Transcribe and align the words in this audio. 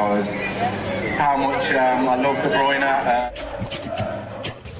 is 0.00 0.30
how 1.18 1.36
much 1.36 1.70
um, 1.74 2.08
I 2.08 2.16
love 2.16 2.40
De 2.40 2.48
Bruyne. 2.48 2.82
Uh... 2.82 3.30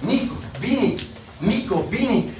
Nico, 0.02 0.36
Bini, 0.58 0.98
Nico, 1.40 1.82
Bini. 1.82 2.32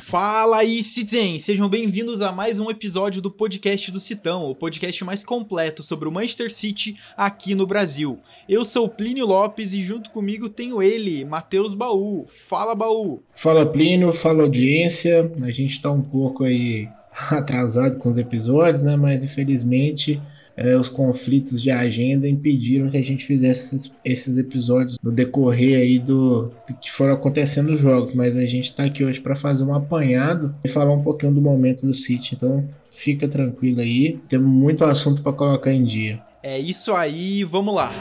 Fala 0.00 0.56
aí, 0.58 0.82
Citizen! 0.82 1.38
Sejam 1.38 1.68
bem-vindos 1.68 2.22
a 2.22 2.32
mais 2.32 2.58
um 2.58 2.70
episódio 2.70 3.20
do 3.20 3.30
podcast 3.30 3.92
do 3.92 4.00
Citão, 4.00 4.50
o 4.50 4.54
podcast 4.54 5.04
mais 5.04 5.22
completo 5.22 5.82
sobre 5.82 6.08
o 6.08 6.12
Manchester 6.12 6.52
City 6.52 6.96
aqui 7.14 7.54
no 7.54 7.66
Brasil. 7.66 8.18
Eu 8.48 8.64
sou 8.64 8.88
Plínio 8.88 9.26
Lopes 9.26 9.74
e 9.74 9.82
junto 9.82 10.10
comigo 10.10 10.48
tenho 10.48 10.82
ele, 10.82 11.24
Matheus 11.26 11.74
Baú. 11.74 12.26
Fala, 12.48 12.74
Baú! 12.74 13.22
Fala, 13.34 13.66
Plínio, 13.66 14.12
fala 14.12 14.42
audiência. 14.42 15.30
A 15.44 15.50
gente 15.50 15.80
tá 15.80 15.92
um 15.92 16.02
pouco 16.02 16.42
aí 16.42 16.88
atrasado 17.30 17.98
com 17.98 18.08
os 18.08 18.18
episódios, 18.18 18.82
né? 18.82 18.96
Mas 18.96 19.24
infelizmente 19.24 20.20
é, 20.56 20.76
os 20.76 20.88
conflitos 20.88 21.60
de 21.60 21.70
agenda 21.70 22.28
impediram 22.28 22.90
que 22.90 22.96
a 22.96 23.02
gente 23.02 23.24
fizesse 23.24 23.74
esses, 23.74 23.92
esses 24.04 24.38
episódios 24.38 24.98
no 25.02 25.10
decorrer 25.10 25.78
aí 25.78 25.98
do, 25.98 26.52
do, 26.68 26.74
que 26.80 26.90
foram 26.90 27.14
acontecendo 27.14 27.72
os 27.72 27.80
jogos. 27.80 28.12
Mas 28.12 28.36
a 28.36 28.44
gente 28.44 28.66
está 28.66 28.84
aqui 28.84 29.02
hoje 29.02 29.20
para 29.20 29.34
fazer 29.34 29.64
um 29.64 29.74
apanhado 29.74 30.54
e 30.62 30.68
falar 30.68 30.92
um 30.92 31.02
pouquinho 31.02 31.32
do 31.32 31.40
momento 31.40 31.86
do 31.86 31.94
City. 31.94 32.34
Então 32.34 32.68
fica 32.90 33.26
tranquilo 33.26 33.80
aí, 33.80 34.18
temos 34.28 34.50
muito 34.50 34.84
assunto 34.84 35.22
para 35.22 35.32
colocar 35.32 35.72
em 35.72 35.84
dia. 35.84 36.20
É 36.42 36.58
isso 36.58 36.92
aí, 36.92 37.44
vamos 37.44 37.74
lá. 37.74 37.92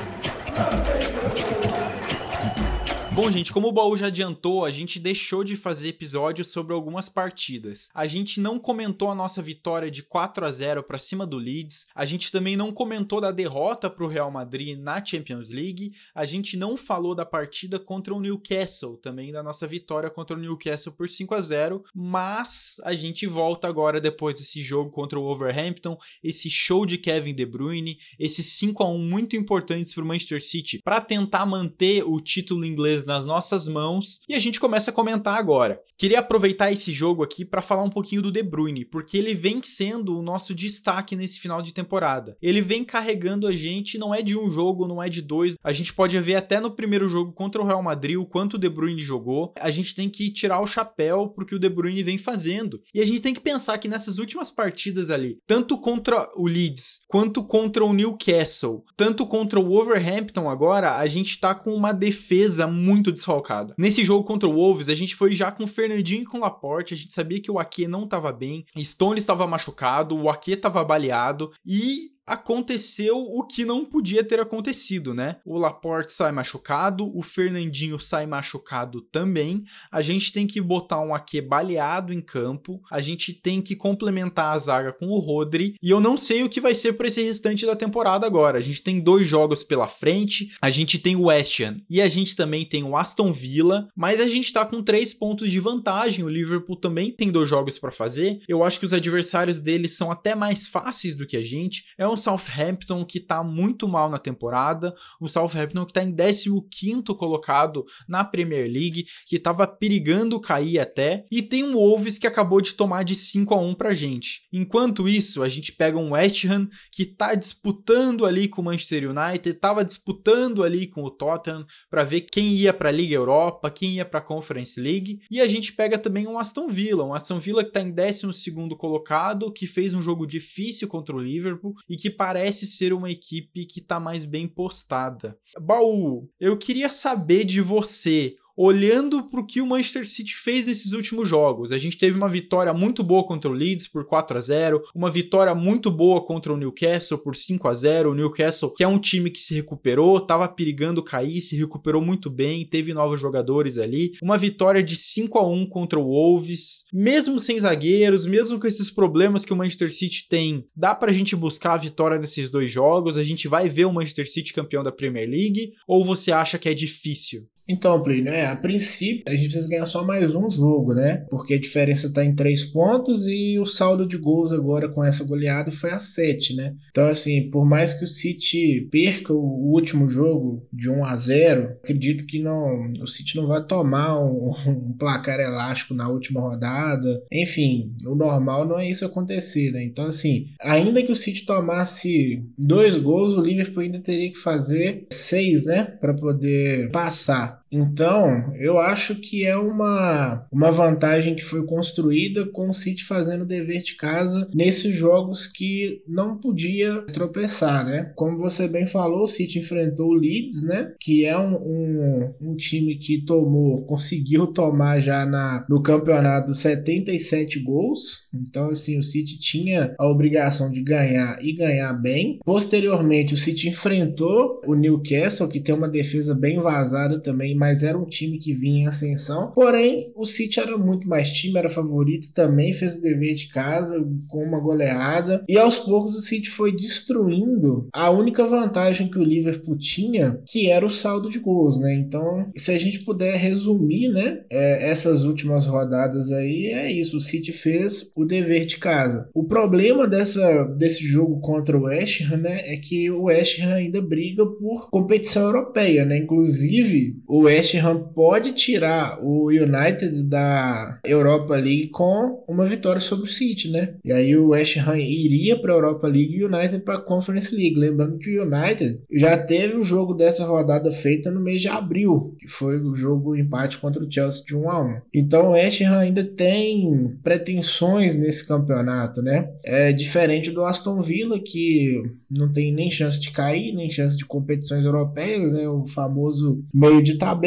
Bom, 3.21 3.29
gente, 3.29 3.51
como 3.51 3.67
o 3.67 3.71
Baú 3.73 3.97
já 3.97 4.07
adiantou, 4.07 4.63
a 4.63 4.71
gente 4.71 4.97
deixou 4.97 5.43
de 5.43 5.57
fazer 5.57 5.89
episódios 5.89 6.51
sobre 6.51 6.73
algumas 6.73 7.09
partidas. 7.09 7.89
A 7.93 8.07
gente 8.07 8.39
não 8.39 8.57
comentou 8.57 9.11
a 9.11 9.15
nossa 9.15 9.41
vitória 9.41 9.91
de 9.91 10.01
4 10.01 10.45
a 10.45 10.49
0 10.49 10.83
para 10.83 10.97
cima 10.97 11.27
do 11.27 11.35
Leeds. 11.35 11.87
A 11.93 12.05
gente 12.05 12.31
também 12.31 12.55
não 12.55 12.71
comentou 12.71 13.19
da 13.19 13.29
derrota 13.29 13.89
para 13.89 14.05
o 14.05 14.07
Real 14.07 14.31
Madrid 14.31 14.79
na 14.79 15.03
Champions 15.03 15.49
League. 15.49 15.91
A 16.15 16.23
gente 16.23 16.55
não 16.55 16.77
falou 16.77 17.13
da 17.13 17.25
partida 17.25 17.77
contra 17.77 18.15
o 18.15 18.21
Newcastle, 18.21 18.95
também 18.95 19.33
da 19.33 19.43
nossa 19.43 19.67
vitória 19.67 20.09
contra 20.09 20.37
o 20.37 20.39
Newcastle 20.39 20.93
por 20.93 21.09
5 21.09 21.35
a 21.35 21.41
0. 21.41 21.83
Mas 21.93 22.79
a 22.85 22.93
gente 22.93 23.27
volta 23.27 23.67
agora 23.67 23.99
depois 23.99 24.39
desse 24.39 24.61
jogo 24.61 24.91
contra 24.91 25.19
o 25.19 25.23
Wolverhampton, 25.23 25.97
esse 26.23 26.49
show 26.49 26.85
de 26.85 26.97
Kevin 26.97 27.35
De 27.35 27.45
Bruyne, 27.45 27.97
esses 28.17 28.57
5 28.57 28.81
a 28.81 28.89
1 28.89 28.97
muito 28.97 29.35
importantes 29.35 29.93
para 29.93 30.05
o 30.05 30.07
Manchester 30.07 30.41
City 30.41 30.79
para 30.81 31.01
tentar 31.01 31.45
manter 31.45 32.01
o 32.07 32.21
título 32.21 32.63
inglês 32.63 33.08
nas 33.09 33.25
nossas 33.25 33.67
mãos 33.67 34.21
e 34.29 34.35
a 34.35 34.39
gente 34.39 34.59
começa 34.59 34.91
a 34.91 34.93
comentar 34.93 35.37
agora. 35.37 35.81
Queria 35.97 36.19
aproveitar 36.19 36.71
esse 36.71 36.93
jogo 36.93 37.23
aqui 37.23 37.43
para 37.43 37.61
falar 37.61 37.83
um 37.83 37.89
pouquinho 37.89 38.21
do 38.21 38.31
De 38.31 38.41
Bruyne, 38.41 38.85
porque 38.85 39.17
ele 39.17 39.33
vem 39.33 39.61
sendo 39.61 40.17
o 40.17 40.21
nosso 40.21 40.55
destaque 40.55 41.15
nesse 41.15 41.39
final 41.39 41.61
de 41.61 41.73
temporada. 41.73 42.37
Ele 42.41 42.61
vem 42.61 42.85
carregando 42.85 43.47
a 43.47 43.51
gente, 43.51 43.97
não 43.97 44.15
é 44.15 44.21
de 44.21 44.37
um 44.37 44.49
jogo, 44.49 44.87
não 44.87 45.03
é 45.03 45.09
de 45.09 45.21
dois. 45.21 45.55
A 45.61 45.73
gente 45.73 45.91
pode 45.91 46.17
ver 46.19 46.35
até 46.35 46.59
no 46.61 46.71
primeiro 46.71 47.09
jogo 47.09 47.33
contra 47.33 47.61
o 47.61 47.65
Real 47.65 47.83
Madrid 47.83 48.15
o 48.15 48.25
quanto 48.25 48.53
o 48.53 48.57
De 48.57 48.69
Bruyne 48.69 49.01
jogou. 49.01 49.53
A 49.59 49.71
gente 49.71 49.93
tem 49.93 50.07
que 50.07 50.31
tirar 50.31 50.61
o 50.61 50.67
chapéu 50.67 51.27
porque 51.27 51.55
o 51.55 51.59
De 51.59 51.67
Bruyne 51.67 52.03
vem 52.03 52.17
fazendo. 52.17 52.79
E 52.93 53.01
a 53.01 53.05
gente 53.05 53.21
tem 53.21 53.33
que 53.33 53.41
pensar 53.41 53.77
que 53.79 53.89
nessas 53.89 54.19
últimas 54.19 54.51
partidas 54.51 55.09
ali, 55.09 55.39
tanto 55.47 55.77
contra 55.77 56.29
o 56.35 56.47
Leeds, 56.47 56.99
quanto 57.07 57.43
contra 57.43 57.83
o 57.83 57.91
Newcastle, 57.91 58.85
tanto 58.95 59.25
contra 59.25 59.59
o 59.59 59.67
Wolverhampton 59.67 60.49
agora, 60.49 60.95
a 60.95 61.07
gente 61.07 61.39
tá 61.39 61.55
com 61.55 61.73
uma 61.73 61.91
defesa 61.91 62.67
muito 62.67 62.88
desfalcada. 63.11 63.73
Nesse 63.77 64.03
jogo 64.03 64.23
contra 64.23 64.47
o 64.47 64.53
Wolves, 64.53 64.89
a 64.89 64.95
gente 64.95 65.15
foi 65.15 65.33
já 65.33 65.51
com 65.51 65.63
o 65.63 65.67
Fernandinho 65.67 66.23
e 66.23 66.25
com 66.25 66.37
o 66.37 66.41
Laporte, 66.41 66.93
a 66.93 66.97
gente 66.97 67.13
sabia 67.13 67.41
que 67.41 67.51
o 67.51 67.59
Ake 67.59 67.87
não 67.87 68.03
estava 68.03 68.31
bem, 68.31 68.65
Stone 68.77 69.19
estava 69.19 69.45
machucado, 69.47 70.15
o 70.15 70.29
Ake 70.29 70.53
estava 70.53 70.83
baleado 70.83 71.51
e 71.65 72.11
aconteceu 72.29 73.17
o 73.17 73.43
que 73.43 73.65
não 73.65 73.83
podia 73.83 74.23
ter 74.23 74.39
acontecido, 74.39 75.13
né? 75.13 75.37
O 75.43 75.57
Laporte 75.57 76.11
sai 76.11 76.31
machucado, 76.31 77.11
o 77.17 77.23
Fernandinho 77.23 77.99
sai 77.99 78.27
machucado 78.27 79.01
também. 79.01 79.63
A 79.91 80.03
gente 80.03 80.31
tem 80.31 80.45
que 80.45 80.61
botar 80.61 81.01
um 81.01 81.15
Ake 81.15 81.41
baleado 81.41 82.13
em 82.13 82.21
campo, 82.21 82.81
a 82.91 83.01
gente 83.01 83.33
tem 83.33 83.61
que 83.61 83.75
complementar 83.75 84.55
a 84.55 84.59
zaga 84.59 84.93
com 84.93 85.07
o 85.07 85.19
Rodri, 85.19 85.75
e 85.81 85.89
eu 85.89 85.99
não 85.99 86.17
sei 86.17 86.43
o 86.43 86.49
que 86.49 86.61
vai 86.61 86.75
ser 86.75 86.93
para 86.93 87.07
esse 87.07 87.23
restante 87.23 87.65
da 87.65 87.75
temporada 87.75 88.27
agora. 88.27 88.59
A 88.59 88.61
gente 88.61 88.83
tem 88.83 88.99
dois 88.99 89.27
jogos 89.27 89.63
pela 89.63 89.87
frente, 89.87 90.51
a 90.61 90.69
gente 90.69 90.99
tem 90.99 91.15
o 91.15 91.23
West 91.23 91.59
Ham 91.61 91.81
e 91.89 91.99
a 91.99 92.07
gente 92.07 92.35
também 92.35 92.63
tem 92.63 92.83
o 92.83 92.95
Aston 92.95 93.33
Villa, 93.33 93.87
mas 93.95 94.21
a 94.21 94.27
gente 94.27 94.53
tá 94.53 94.63
com 94.65 94.83
três 94.83 95.11
pontos 95.11 95.49
de 95.49 95.59
vantagem. 95.59 96.23
O 96.23 96.29
Liverpool 96.29 96.75
também 96.75 97.11
tem 97.11 97.31
dois 97.31 97.49
jogos 97.49 97.79
para 97.79 97.91
fazer. 97.91 98.41
Eu 98.47 98.63
acho 98.63 98.79
que 98.79 98.85
os 98.85 98.93
adversários 98.93 99.59
deles 99.59 99.97
são 99.97 100.11
até 100.11 100.35
mais 100.35 100.67
fáceis 100.67 101.15
do 101.15 101.25
que 101.25 101.35
a 101.35 101.41
gente. 101.41 101.85
É 101.97 102.07
um 102.07 102.18
Southampton 102.19 103.05
que 103.05 103.19
tá 103.19 103.43
muito 103.43 103.87
mal 103.87 104.09
na 104.09 104.19
temporada, 104.19 104.93
um 105.19 105.27
Southampton 105.27 105.85
que 105.85 105.93
tá 105.93 106.03
em 106.03 106.15
15 106.15 107.03
colocado 107.17 107.85
na 108.07 108.23
Premier 108.23 108.69
League, 108.69 109.05
que 109.25 109.39
tava 109.39 109.65
perigando 109.65 110.39
cair 110.39 110.79
até, 110.79 111.25
e 111.31 111.41
tem 111.41 111.63
um 111.63 111.73
Wolves 111.73 112.17
que 112.17 112.27
acabou 112.27 112.61
de 112.61 112.73
tomar 112.73 113.03
de 113.03 113.15
5 113.15 113.53
a 113.53 113.59
1 113.59 113.75
pra 113.75 113.93
gente. 113.93 114.47
Enquanto 114.51 115.07
isso, 115.07 115.41
a 115.41 115.49
gente 115.49 115.71
pega 115.71 115.97
um 115.97 116.11
West 116.11 116.45
Ham 116.45 116.67
que 116.91 117.05
tá 117.05 117.35
disputando 117.35 118.25
ali 118.25 118.47
com 118.47 118.61
o 118.61 118.65
Manchester 118.65 119.09
United, 119.09 119.53
tava 119.55 119.85
disputando 119.85 120.63
ali 120.63 120.87
com 120.87 121.03
o 121.03 121.11
Tottenham 121.11 121.65
para 121.89 122.03
ver 122.03 122.21
quem 122.21 122.53
ia 122.53 122.73
para 122.73 122.89
a 122.89 122.91
Liga 122.91 123.15
Europa, 123.15 123.71
quem 123.71 123.95
ia 123.95 124.05
para 124.05 124.19
a 124.19 124.23
Conference 124.23 124.79
League, 124.79 125.21
e 125.31 125.39
a 125.39 125.47
gente 125.47 125.73
pega 125.73 125.97
também 125.97 126.27
um 126.27 126.37
Aston 126.37 126.67
Villa, 126.67 127.03
um 127.03 127.13
Aston 127.13 127.39
Villa 127.39 127.63
que 127.63 127.71
tá 127.71 127.81
em 127.81 127.91
12 127.91 128.29
colocado, 128.77 129.51
que 129.51 129.67
fez 129.67 129.93
um 129.93 130.01
jogo 130.01 130.25
difícil 130.25 130.87
contra 130.87 131.15
o 131.15 131.19
Liverpool 131.19 131.75
e 131.87 131.95
que 131.95 132.08
parece 132.09 132.65
ser 132.65 132.93
uma 132.93 133.09
equipe 133.09 133.65
que 133.65 133.79
está 133.79 133.99
mais 133.99 134.25
bem 134.25 134.47
postada. 134.47 135.37
Baú, 135.59 136.29
eu 136.39 136.57
queria 136.57 136.89
saber 136.89 137.43
de 137.43 137.61
você 137.61 138.35
olhando 138.61 139.23
para 139.23 139.39
o 139.39 139.45
que 139.45 139.61
o 139.61 139.65
Manchester 139.65 140.05
City 140.05 140.35
fez 140.35 140.67
nesses 140.67 140.91
últimos 140.91 141.29
jogos. 141.29 141.71
A 141.71 141.77
gente 141.77 141.97
teve 141.97 142.17
uma 142.17 142.27
vitória 142.27 142.73
muito 142.73 143.01
boa 143.01 143.23
contra 143.23 143.49
o 143.49 143.53
Leeds 143.53 143.87
por 143.87 144.03
4 144.05 144.37
a 144.37 144.41
0, 144.41 144.83
uma 144.93 145.09
vitória 145.09 145.55
muito 145.55 145.89
boa 145.89 146.25
contra 146.25 146.51
o 146.51 146.57
Newcastle 146.57 147.19
por 147.19 147.37
5 147.37 147.65
a 147.69 147.73
0. 147.73 148.11
O 148.11 148.13
Newcastle, 148.13 148.73
que 148.73 148.83
é 148.83 148.87
um 148.87 148.99
time 148.99 149.31
que 149.31 149.39
se 149.39 149.55
recuperou, 149.55 150.17
estava 150.17 150.45
perigando 150.45 151.01
cair, 151.01 151.39
se 151.39 151.55
recuperou 151.55 152.01
muito 152.01 152.29
bem, 152.29 152.67
teve 152.67 152.93
novos 152.93 153.17
jogadores 153.17 153.77
ali. 153.77 154.11
Uma 154.21 154.37
vitória 154.37 154.83
de 154.83 154.97
5 154.97 155.37
a 155.37 155.47
1 155.47 155.65
contra 155.69 155.97
o 155.97 156.03
Wolves, 156.03 156.83
mesmo 156.91 157.39
sem 157.39 157.57
zagueiros, 157.57 158.25
mesmo 158.25 158.59
com 158.59 158.67
esses 158.67 158.91
problemas 158.91 159.45
que 159.45 159.53
o 159.53 159.55
Manchester 159.55 159.93
City 159.93 160.27
tem, 160.27 160.67
dá 160.75 160.93
para 160.93 161.11
a 161.11 161.13
gente 161.13 161.33
buscar 161.33 161.75
a 161.75 161.77
vitória 161.77 162.19
nesses 162.19 162.51
dois 162.51 162.69
jogos. 162.69 163.15
A 163.15 163.23
gente 163.23 163.47
vai 163.47 163.69
ver 163.69 163.85
o 163.85 163.93
Manchester 163.93 164.29
City 164.29 164.53
campeão 164.53 164.83
da 164.83 164.91
Premier 164.91 165.29
League 165.29 165.71
ou 165.87 166.03
você 166.03 166.33
acha 166.33 166.59
que 166.59 166.67
é 166.67 166.73
difícil? 166.73 167.47
Então, 167.69 168.01
Plínio, 168.01 168.33
é, 168.33 168.47
a 168.47 168.55
princípio 168.55 169.23
a 169.27 169.31
gente 169.35 169.49
precisa 169.49 169.69
ganhar 169.69 169.85
só 169.85 170.03
mais 170.03 170.33
um 170.33 170.49
jogo, 170.49 170.95
né? 170.95 171.27
Porque 171.29 171.53
a 171.53 171.59
diferença 171.59 172.07
está 172.07 172.25
em 172.25 172.33
três 172.33 172.63
pontos 172.63 173.27
e 173.27 173.59
o 173.59 173.65
saldo 173.65 174.07
de 174.07 174.17
gols 174.17 174.51
agora 174.51 174.89
com 174.89 175.03
essa 175.03 175.23
goleada 175.23 175.69
foi 175.71 175.91
a 175.91 175.99
sete, 175.99 176.55
né? 176.55 176.73
Então, 176.89 177.07
assim, 177.07 177.47
por 177.51 177.67
mais 177.67 177.93
que 177.93 178.05
o 178.05 178.07
City 178.07 178.87
perca 178.91 179.31
o 179.31 179.71
último 179.71 180.09
jogo 180.09 180.67
de 180.73 180.89
1 180.89 181.05
a 181.05 181.15
0 181.15 181.77
acredito 181.83 182.25
que 182.25 182.39
não, 182.39 182.91
o 183.03 183.07
City 183.07 183.35
não 183.37 183.45
vai 183.45 183.63
tomar 183.63 184.19
um, 184.19 184.49
um 184.67 184.93
placar 184.97 185.39
elástico 185.39 185.93
na 185.93 186.09
última 186.09 186.41
rodada. 186.41 187.23
Enfim, 187.31 187.93
o 188.03 188.15
normal 188.15 188.67
não 188.67 188.79
é 188.79 188.89
isso 188.89 189.05
acontecer, 189.05 189.71
né? 189.71 189.83
Então, 189.83 190.07
assim, 190.07 190.47
ainda 190.59 191.03
que 191.03 191.11
o 191.11 191.15
City 191.15 191.45
tomasse 191.45 192.43
dois 192.57 192.95
gols, 192.97 193.37
o 193.37 193.43
Liverpool 193.43 193.83
ainda 193.83 193.99
teria 193.99 194.31
que 194.31 194.37
fazer 194.37 195.05
seis, 195.11 195.65
né? 195.65 195.83
Para 195.83 196.15
poder 196.15 196.89
passar. 196.89 197.58
Então, 197.71 198.53
eu 198.55 198.79
acho 198.79 199.15
que 199.15 199.45
é 199.45 199.55
uma, 199.55 200.47
uma 200.51 200.71
vantagem 200.71 201.35
que 201.35 201.43
foi 201.43 201.65
construída 201.65 202.45
com 202.45 202.69
o 202.69 202.73
City 202.73 203.03
fazendo 203.03 203.43
o 203.43 203.47
dever 203.47 203.83
de 203.83 203.95
casa 203.95 204.49
nesses 204.53 204.95
jogos 204.95 205.45
que 205.45 206.01
não 206.07 206.37
podia 206.37 207.01
tropeçar, 207.13 207.85
né? 207.85 208.11
Como 208.15 208.37
você 208.37 208.67
bem 208.67 208.87
falou, 208.87 209.23
o 209.23 209.27
City 209.27 209.59
enfrentou 209.59 210.09
o 210.09 210.13
Leeds, 210.13 210.63
né? 210.63 210.93
Que 210.99 211.25
é 211.25 211.37
um, 211.37 211.55
um, 211.55 212.33
um 212.41 212.55
time 212.55 212.95
que 212.95 213.23
tomou, 213.23 213.83
conseguiu 213.85 214.47
tomar 214.47 214.99
já 214.99 215.25
na, 215.25 215.65
no 215.69 215.81
campeonato 215.81 216.53
77 216.53 217.59
gols. 217.59 218.29
Então, 218.33 218.69
assim, 218.69 218.97
o 218.97 219.03
City 219.03 219.39
tinha 219.39 219.93
a 219.99 220.07
obrigação 220.07 220.71
de 220.71 220.81
ganhar 220.81 221.37
e 221.43 221.53
ganhar 221.53 221.93
bem. 221.93 222.39
Posteriormente, 222.43 223.33
o 223.33 223.37
City 223.37 223.69
enfrentou 223.69 224.61
o 224.65 224.73
Newcastle, 224.73 225.47
que 225.47 225.59
tem 225.59 225.75
uma 225.75 225.87
defesa 225.87 226.33
bem 226.33 226.59
vazada 226.59 227.19
também 227.19 227.58
mas 227.59 227.83
era 227.83 227.97
um 227.97 228.05
time 228.05 228.39
que 228.39 228.53
vinha 228.53 228.83
em 228.83 228.87
ascensão. 228.87 229.51
Porém, 229.53 230.13
o 230.15 230.25
City 230.25 230.61
era 230.61 230.77
muito 230.77 231.09
mais 231.09 231.29
time, 231.29 231.59
era 231.59 231.67
favorito, 231.67 232.33
também 232.33 232.71
fez 232.71 232.97
o 232.97 233.01
dever 233.01 233.33
de 233.33 233.49
casa 233.49 234.01
com 234.29 234.41
uma 234.41 234.61
goleada. 234.61 235.43
E 235.47 235.57
aos 235.57 235.77
poucos 235.77 236.15
o 236.15 236.21
City 236.21 236.49
foi 236.49 236.73
destruindo 236.73 237.89
a 237.93 238.09
única 238.09 238.45
vantagem 238.47 239.09
que 239.09 239.19
o 239.19 239.23
Liverpool 239.23 239.77
tinha, 239.77 240.41
que 240.47 240.69
era 240.69 240.85
o 240.85 240.89
saldo 240.89 241.29
de 241.29 241.37
gols, 241.37 241.81
né? 241.81 241.93
Então, 241.95 242.49
se 242.55 242.71
a 242.71 242.79
gente 242.79 243.01
puder 243.01 243.35
resumir, 243.35 244.07
né, 244.07 244.39
é, 244.49 244.89
essas 244.89 245.25
últimas 245.25 245.65
rodadas 245.65 246.31
aí, 246.31 246.67
é 246.67 246.89
isso. 246.89 247.17
O 247.17 247.21
City 247.21 247.51
fez 247.51 248.09
o 248.15 248.23
dever 248.23 248.65
de 248.65 248.77
casa. 248.77 249.29
O 249.33 249.43
problema 249.43 250.07
dessa, 250.07 250.63
desse 250.77 251.03
jogo 251.03 251.41
contra 251.41 251.77
o 251.77 251.83
West 251.83 252.21
Ham, 252.21 252.37
né, 252.37 252.73
é 252.73 252.77
que 252.77 253.11
o 253.11 253.23
West 253.23 253.59
Ham 253.59 253.73
ainda 253.73 254.01
briga 254.01 254.45
por 254.45 254.89
competição 254.89 255.43
europeia, 255.43 256.05
né? 256.05 256.19
Inclusive, 256.19 257.17
o 257.27 257.48
West 257.49 257.73
Ham 257.75 258.11
pode 258.13 258.53
tirar 258.53 259.19
o 259.23 259.47
United 259.47 260.23
da 260.27 260.99
Europa 261.03 261.55
League 261.55 261.87
com 261.87 262.43
uma 262.47 262.65
vitória 262.65 263.01
sobre 263.01 263.25
o 263.25 263.31
City, 263.31 263.69
né? 263.69 263.95
E 264.05 264.11
aí 264.11 264.37
o 264.37 264.49
West 264.49 264.77
Ham 264.77 264.97
iria 264.97 265.59
para 265.59 265.73
a 265.73 265.75
Europa 265.75 266.07
League 266.07 266.35
e 266.35 266.43
o 266.43 266.47
United 266.47 266.83
para 266.83 266.95
a 266.95 267.01
Conference 267.01 267.53
League. 267.53 267.79
Lembrando 267.79 268.19
que 268.19 268.37
o 268.37 268.43
United 268.43 269.01
já 269.11 269.35
teve 269.37 269.75
o 269.75 269.83
jogo 269.83 270.13
dessa 270.13 270.45
rodada 270.45 270.91
feita 270.91 271.31
no 271.31 271.39
mês 271.39 271.61
de 271.61 271.67
abril, 271.67 272.35
que 272.39 272.47
foi 272.47 272.79
o 272.79 272.95
jogo 272.95 273.35
empate 273.35 273.79
contra 273.79 274.03
o 274.03 274.11
Chelsea 274.11 274.43
de 274.45 274.55
1 274.55 274.69
a 274.69 274.83
1. 274.83 275.01
Então 275.13 275.47
o 275.47 275.51
West 275.51 275.81
Ham 275.81 275.97
ainda 275.97 276.23
tem 276.23 277.17
pretensões 277.23 278.15
nesse 278.15 278.47
campeonato, 278.47 279.23
né? 279.23 279.49
É 279.65 279.91
diferente 279.91 280.51
do 280.51 280.63
Aston 280.63 281.01
Villa 281.01 281.39
que 281.39 281.99
não 282.29 282.51
tem 282.51 282.71
nem 282.71 282.91
chance 282.91 283.19
de 283.19 283.31
cair, 283.31 283.73
nem 283.73 283.89
chance 283.89 284.15
de 284.15 284.25
competições 284.25 284.85
europeias, 284.85 285.51
né? 285.51 285.67
O 285.67 285.83
famoso 285.83 286.63
meio 286.71 287.01
de 287.01 287.17
tabela. 287.17 287.38